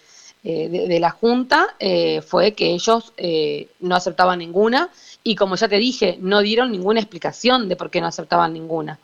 eh, 0.45 0.99
la 0.99 1.11
Junta 1.11 1.77
eh, 1.79 2.21
fue 2.21 2.53
que 2.53 2.73
ellos 2.73 3.13
eh, 3.17 3.69
no 3.79 3.95
aceptaban 3.95 4.41
ninguna 4.41 4.91
y 5.23 5.37
como 5.37 5.55
ya 5.55 5.69
te 5.69 5.79
dije, 5.79 6.17
no 6.21 6.41
dieron 6.41 6.73
ninguna 6.73 7.01
explicación 7.01 7.69
de 7.69 7.77
por 7.77 7.91
qué 7.91 8.01
no 8.01 8.09
aceptaban 8.09 8.53
ninguna. 8.53 8.99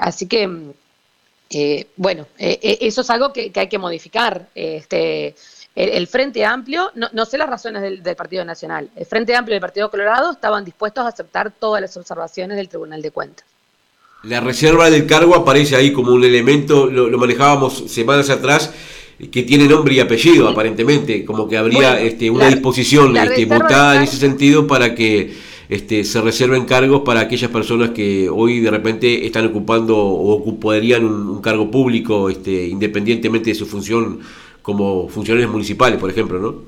así 0.00 0.26
que, 0.26 0.48
bueno, 1.96 2.26
eso 2.38 3.00
es 3.00 3.10
algo 3.10 3.32
que, 3.32 3.52
que 3.52 3.60
hay 3.60 3.68
que 3.68 3.78
modificar. 3.78 4.48
Este, 4.54 5.34
el, 5.74 6.06
Frente 6.06 6.44
Amplio, 6.44 6.92
no, 6.94 7.24
sé 7.24 7.36
las 7.36 7.48
razones 7.48 7.82
del, 7.82 8.16
Partido 8.16 8.44
Nacional, 8.44 8.88
el 8.94 9.06
Frente 9.06 9.34
Amplio 9.34 9.54
y 9.54 9.56
el 9.56 9.60
Partido 9.60 9.90
Colorado 9.90 10.30
estaban 10.30 10.64
dispuestos 10.64 11.04
a 11.04 11.08
aceptar 11.08 11.50
todas 11.50 11.80
las 11.80 11.96
observaciones 11.96 12.56
del 12.56 12.68
Tribunal 12.68 13.02
de 13.02 13.10
Cuentas. 13.10 13.44
La 14.22 14.40
reserva 14.40 14.88
del 14.88 15.06
cargo 15.06 15.34
aparece 15.34 15.76
ahí 15.76 15.92
como 15.92 16.12
un 16.12 16.24
elemento, 16.24 16.86
lo, 16.86 17.18
manejábamos 17.18 17.90
semanas 17.90 18.30
atrás, 18.30 18.72
que 19.30 19.42
tiene 19.42 19.66
nombre 19.66 19.94
y 19.94 20.00
apellido 20.00 20.48
aparentemente, 20.48 21.24
como 21.24 21.48
que 21.48 21.56
habría 21.56 22.00
este, 22.00 22.30
una 22.30 22.48
disposición 22.48 23.16
este, 23.16 23.44
votada 23.44 23.96
en 23.96 24.02
ese 24.02 24.16
sentido 24.16 24.66
para 24.66 24.94
que 24.94 25.34
este, 25.68 26.04
se 26.04 26.20
reserven 26.20 26.64
cargos 26.66 27.02
para 27.04 27.20
aquellas 27.20 27.50
personas 27.50 27.90
que 27.90 28.28
hoy 28.28 28.60
de 28.60 28.70
repente 28.70 29.26
están 29.26 29.46
ocupando 29.46 29.96
o 29.96 30.32
ocuparían 30.34 31.04
un, 31.04 31.28
un 31.28 31.40
cargo 31.40 31.70
público 31.70 32.28
este, 32.30 32.66
independientemente 32.66 33.50
de 33.50 33.54
su 33.54 33.66
función 33.66 34.20
como 34.64 35.08
funcionarios 35.10 35.52
municipales, 35.52 36.00
por 36.00 36.10
ejemplo, 36.10 36.38
¿no? 36.38 36.62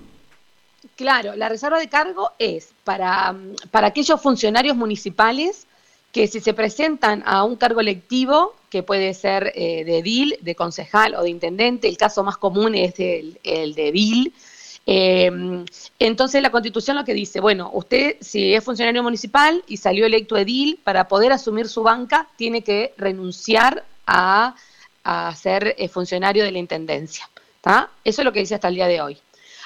Claro, 0.97 1.35
la 1.35 1.49
reserva 1.49 1.79
de 1.79 1.89
cargo 1.89 2.31
es 2.39 2.75
para, 2.85 3.35
para 3.71 3.87
aquellos 3.87 4.21
funcionarios 4.21 4.77
municipales 4.77 5.67
que 6.13 6.27
si 6.27 6.41
se 6.41 6.53
presentan 6.53 7.23
a 7.25 7.43
un 7.43 7.57
cargo 7.57 7.81
electivo, 7.81 8.55
que 8.69 8.83
puede 8.83 9.15
ser 9.15 9.51
eh, 9.55 9.85
de 9.85 9.99
edil, 9.99 10.37
de 10.43 10.55
concejal 10.55 11.15
o 11.15 11.23
de 11.23 11.31
intendente, 11.31 11.89
el 11.89 11.97
caso 11.97 12.23
más 12.23 12.37
común 12.37 12.75
es 12.75 13.01
el, 13.01 13.41
el 13.43 13.75
de 13.75 13.89
edil, 13.89 14.35
eh, 14.85 15.65
entonces 15.99 16.43
la 16.43 16.51
constitución 16.51 16.99
lo 16.99 17.05
que 17.05 17.15
dice, 17.15 17.41
bueno, 17.41 17.71
usted 17.73 18.17
si 18.21 18.53
es 18.53 18.63
funcionario 18.63 19.03
municipal 19.03 19.65
y 19.67 19.79
salió 19.79 20.05
electo 20.05 20.37
edil, 20.37 20.81
para 20.85 21.09
poder 21.09 21.33
asumir 21.33 21.67
su 21.67 21.83
banca 21.83 22.29
tiene 22.37 22.63
que 22.63 22.93
renunciar 22.99 23.85
a, 24.07 24.55
a 25.03 25.35
ser 25.35 25.75
eh, 25.79 25.89
funcionario 25.89 26.45
de 26.45 26.53
la 26.53 26.59
intendencia. 26.59 27.29
Eso 28.05 28.21
es 28.21 28.25
lo 28.25 28.33
que 28.33 28.41
dice 28.41 28.55
hasta 28.55 28.69
el 28.69 28.77
día 28.77 28.87
de 28.87 29.01
hoy. 29.01 29.19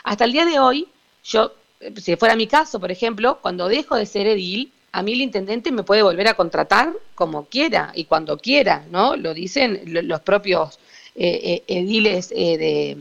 Hasta 0.04 0.24
el 0.24 0.32
día 0.32 0.46
de 0.46 0.58
hoy, 0.58 0.88
yo, 1.24 1.52
si 1.96 2.16
fuera 2.16 2.34
mi 2.34 2.46
caso, 2.46 2.80
por 2.80 2.90
ejemplo, 2.90 3.38
cuando 3.42 3.68
dejo 3.68 3.96
de 3.96 4.06
ser 4.06 4.26
edil, 4.26 4.72
a 4.92 5.02
mí 5.02 5.12
el 5.12 5.20
intendente 5.20 5.70
me 5.70 5.82
puede 5.82 6.02
volver 6.02 6.28
a 6.28 6.34
contratar 6.34 6.92
como 7.14 7.44
quiera 7.44 7.92
y 7.94 8.04
cuando 8.04 8.38
quiera, 8.38 8.84
¿no? 8.90 9.16
Lo 9.16 9.34
dicen 9.34 9.82
los 9.86 10.20
propios 10.20 10.78
eh, 11.14 11.62
eh, 11.68 11.78
ediles 11.78 12.32
eh, 12.34 12.98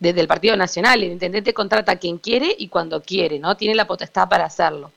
de, 0.00 0.12
del 0.12 0.26
Partido 0.26 0.56
Nacional. 0.56 1.02
El 1.02 1.12
intendente 1.12 1.54
contrata 1.54 1.92
a 1.92 1.96
quien 1.96 2.18
quiere 2.18 2.54
y 2.58 2.68
cuando 2.68 3.00
quiere, 3.00 3.38
¿no? 3.38 3.56
Tiene 3.56 3.74
la 3.74 3.86
potestad 3.86 4.28
para 4.28 4.44
hacerlo. 4.44 4.90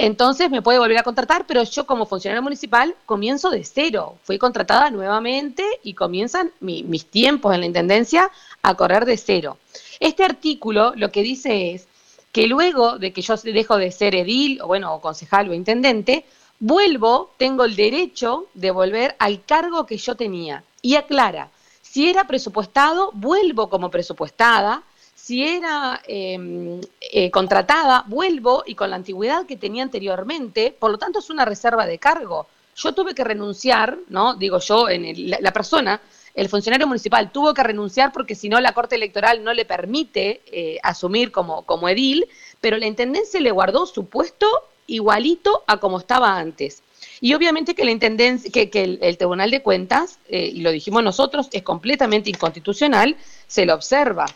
Entonces 0.00 0.48
me 0.48 0.62
puede 0.62 0.78
volver 0.78 0.96
a 0.98 1.02
contratar, 1.02 1.44
pero 1.46 1.64
yo 1.64 1.84
como 1.84 2.06
funcionario 2.06 2.40
municipal 2.40 2.94
comienzo 3.04 3.50
de 3.50 3.64
cero. 3.64 4.16
Fui 4.22 4.38
contratada 4.38 4.90
nuevamente 4.90 5.64
y 5.82 5.94
comienzan 5.94 6.52
mis 6.60 7.04
tiempos 7.06 7.52
en 7.52 7.60
la 7.60 7.66
Intendencia 7.66 8.30
a 8.62 8.74
correr 8.74 9.04
de 9.04 9.16
cero. 9.16 9.58
Este 10.00 10.24
artículo 10.24 10.92
lo 10.96 11.10
que 11.10 11.22
dice 11.22 11.72
es 11.72 11.88
que 12.32 12.46
luego 12.46 12.98
de 12.98 13.12
que 13.12 13.22
yo 13.22 13.36
dejo 13.36 13.76
de 13.76 13.90
ser 13.90 14.14
edil, 14.14 14.60
o 14.60 14.66
bueno, 14.66 14.94
o 14.94 15.00
concejal 15.00 15.48
o 15.48 15.54
intendente, 15.54 16.24
vuelvo, 16.60 17.32
tengo 17.36 17.64
el 17.64 17.76
derecho 17.76 18.46
de 18.54 18.70
volver 18.70 19.16
al 19.18 19.44
cargo 19.44 19.86
que 19.86 19.96
yo 19.96 20.14
tenía. 20.14 20.64
Y 20.82 20.96
aclara, 20.96 21.50
si 21.82 22.08
era 22.08 22.26
presupuestado, 22.26 23.10
vuelvo 23.14 23.68
como 23.70 23.90
presupuestada, 23.90 24.82
si 25.14 25.42
era 25.42 26.00
em, 26.06 26.80
eh, 27.00 27.30
contratada, 27.30 28.04
vuelvo 28.06 28.62
y 28.66 28.74
con 28.74 28.90
la 28.90 28.96
antigüedad 28.96 29.46
que 29.46 29.56
tenía 29.56 29.82
anteriormente, 29.82 30.74
por 30.78 30.90
lo 30.90 30.98
tanto 30.98 31.18
es 31.18 31.28
una 31.28 31.44
reserva 31.44 31.86
de 31.86 31.98
cargo. 31.98 32.46
Yo 32.76 32.94
tuve 32.94 33.14
que 33.14 33.24
renunciar, 33.24 33.98
¿no? 34.08 34.36
Digo 34.36 34.58
yo, 34.60 34.88
en 34.88 35.30
la, 35.30 35.52
persona, 35.52 36.00
el 36.38 36.48
funcionario 36.48 36.86
municipal 36.86 37.32
tuvo 37.32 37.52
que 37.52 37.64
renunciar 37.64 38.12
porque 38.12 38.36
si 38.36 38.48
no 38.48 38.60
la 38.60 38.72
Corte 38.72 38.94
Electoral 38.94 39.42
no 39.42 39.52
le 39.52 39.64
permite 39.64 40.40
eh, 40.46 40.78
asumir 40.84 41.32
como, 41.32 41.62
como 41.62 41.88
edil, 41.88 42.28
pero 42.60 42.76
la 42.76 42.86
Intendencia 42.86 43.40
le 43.40 43.50
guardó 43.50 43.86
su 43.86 44.06
puesto 44.06 44.46
igualito 44.86 45.64
a 45.66 45.78
como 45.78 45.98
estaba 45.98 46.38
antes. 46.38 46.84
Y 47.20 47.34
obviamente 47.34 47.74
que 47.74 47.84
la 47.84 47.90
intendencia, 47.90 48.50
que, 48.52 48.98
el, 49.00 49.18
Tribunal 49.18 49.50
de 49.50 49.62
Cuentas, 49.62 50.20
eh, 50.28 50.52
y 50.54 50.60
lo 50.60 50.70
dijimos 50.70 51.02
nosotros, 51.02 51.48
es 51.50 51.64
completamente 51.64 52.30
inconstitucional, 52.30 53.16
se 53.48 53.66
lo 53.66 53.74
observa. 53.74 54.26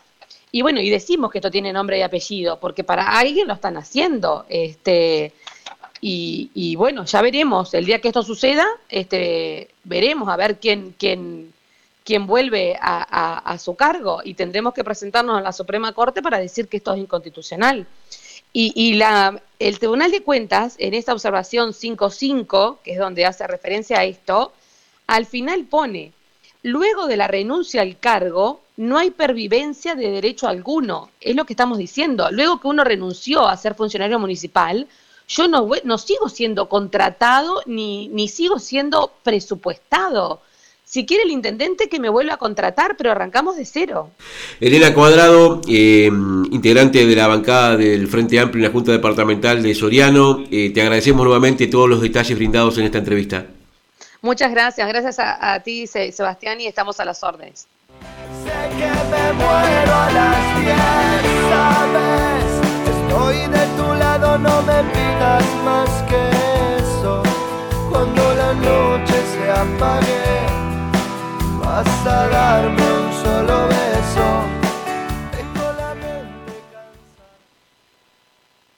Y 0.50 0.62
bueno, 0.62 0.80
y 0.80 0.90
decimos 0.90 1.30
que 1.30 1.38
esto 1.38 1.52
tiene 1.52 1.72
nombre 1.72 1.98
y 1.98 2.02
apellido, 2.02 2.58
porque 2.58 2.82
para 2.82 3.16
alguien 3.16 3.46
lo 3.46 3.54
están 3.54 3.76
haciendo. 3.76 4.44
Este, 4.48 5.32
y, 6.00 6.74
bueno, 6.74 7.04
ya 7.04 7.22
veremos, 7.22 7.74
el 7.74 7.86
día 7.86 8.00
que 8.00 8.08
esto 8.08 8.24
suceda, 8.24 8.66
este, 8.88 9.68
veremos 9.84 10.28
a 10.28 10.36
ver 10.36 10.58
quién, 10.58 10.96
quién, 10.98 11.52
quién 12.04 12.26
vuelve 12.26 12.76
a, 12.80 13.56
su 13.58 13.74
cargo 13.74 14.20
y 14.24 14.34
tendremos 14.34 14.74
que 14.74 14.84
presentarnos 14.84 15.38
a 15.38 15.40
la 15.40 15.52
Suprema 15.52 15.92
Corte 15.92 16.22
para 16.22 16.38
decir 16.38 16.68
que 16.68 16.78
esto 16.78 16.92
es 16.92 17.00
inconstitucional. 17.00 17.86
Y, 18.52 18.72
y 18.74 18.94
la, 18.94 19.40
el 19.58 19.78
Tribunal 19.78 20.10
de 20.10 20.22
Cuentas, 20.22 20.76
en 20.78 20.94
esta 20.94 21.12
observación 21.12 21.70
5.5, 21.70 22.78
que 22.84 22.92
es 22.92 22.98
donde 22.98 23.24
hace 23.24 23.46
referencia 23.46 24.00
a 24.00 24.04
esto, 24.04 24.52
al 25.06 25.26
final 25.26 25.64
pone, 25.64 26.12
luego 26.62 27.06
de 27.06 27.16
la 27.16 27.28
renuncia 27.28 27.82
al 27.82 27.98
cargo, 27.98 28.60
no 28.76 28.98
hay 28.98 29.10
pervivencia 29.10 29.94
de 29.94 30.10
derecho 30.10 30.48
alguno, 30.48 31.10
es 31.20 31.36
lo 31.36 31.44
que 31.44 31.52
estamos 31.52 31.78
diciendo. 31.78 32.28
Luego 32.30 32.60
que 32.60 32.68
uno 32.68 32.84
renunció 32.84 33.46
a 33.46 33.56
ser 33.56 33.74
funcionario 33.74 34.18
municipal, 34.18 34.86
yo 35.28 35.48
no, 35.48 35.68
no 35.84 35.98
sigo 35.98 36.28
siendo 36.28 36.68
contratado 36.68 37.62
ni, 37.66 38.08
ni 38.08 38.28
sigo 38.28 38.58
siendo 38.58 39.12
presupuestado. 39.22 40.40
Si 40.92 41.07
quiere 41.07 41.22
el 41.22 41.31
intendente 41.31 41.88
que 41.88 41.98
me 41.98 42.11
vuelva 42.11 42.35
a 42.35 42.37
contratar, 42.37 42.98
pero 42.98 43.12
arrancamos 43.12 43.57
de 43.57 43.64
cero. 43.64 44.11
Elena 44.61 44.92
Cuadrado, 44.92 45.62
eh, 45.66 46.11
integrante 46.50 47.07
de 47.07 47.16
la 47.16 47.28
bancada 47.28 47.78
del 47.78 48.07
Frente 48.09 48.38
Amplio 48.38 48.62
en 48.62 48.68
la 48.68 48.74
Junta 48.74 48.92
Departamental 48.92 49.62
de 49.62 49.74
Soriano, 49.74 50.44
eh, 50.50 50.70
te 50.70 50.83
agradecemos 50.83 51.24
nuevamente 51.24 51.66
todos 51.68 51.88
los 51.88 52.02
detalles 52.02 52.37
brindados 52.37 52.76
en 52.76 52.85
esta 52.85 52.98
entrevista. 52.98 53.46
Muchas 54.20 54.50
gracias, 54.50 54.87
gracias 54.87 55.18
a, 55.18 55.55
a 55.55 55.62
ti 55.62 55.87
Sebastián 55.87 56.61
y 56.61 56.66
estamos 56.66 57.00
a 57.00 57.07
las 57.07 57.22
órdenes. 57.22 57.66
Sé 58.44 58.50
que 58.76 58.85
me 58.85 59.33
muero 59.33 59.94
a 59.94 60.11
las 60.12 60.61
10, 60.61 60.76
sabes. 61.48 62.44
Estoy 62.85 63.37
de 63.50 63.66
tu 63.78 63.94
lado, 63.94 64.37
no 64.37 64.61
me 64.61 64.83
pidas 64.92 65.44
más 65.64 65.88
que 66.02 66.76
eso. 66.76 67.22
Cuando 67.88 68.35
la 68.35 68.52
noche 68.52 69.14
se 69.33 69.50
apague, 69.50 70.62
hasta 71.72 72.28
darme 72.28 72.82
un 72.82 73.12
solo 73.24 73.66
beso. 73.68 74.62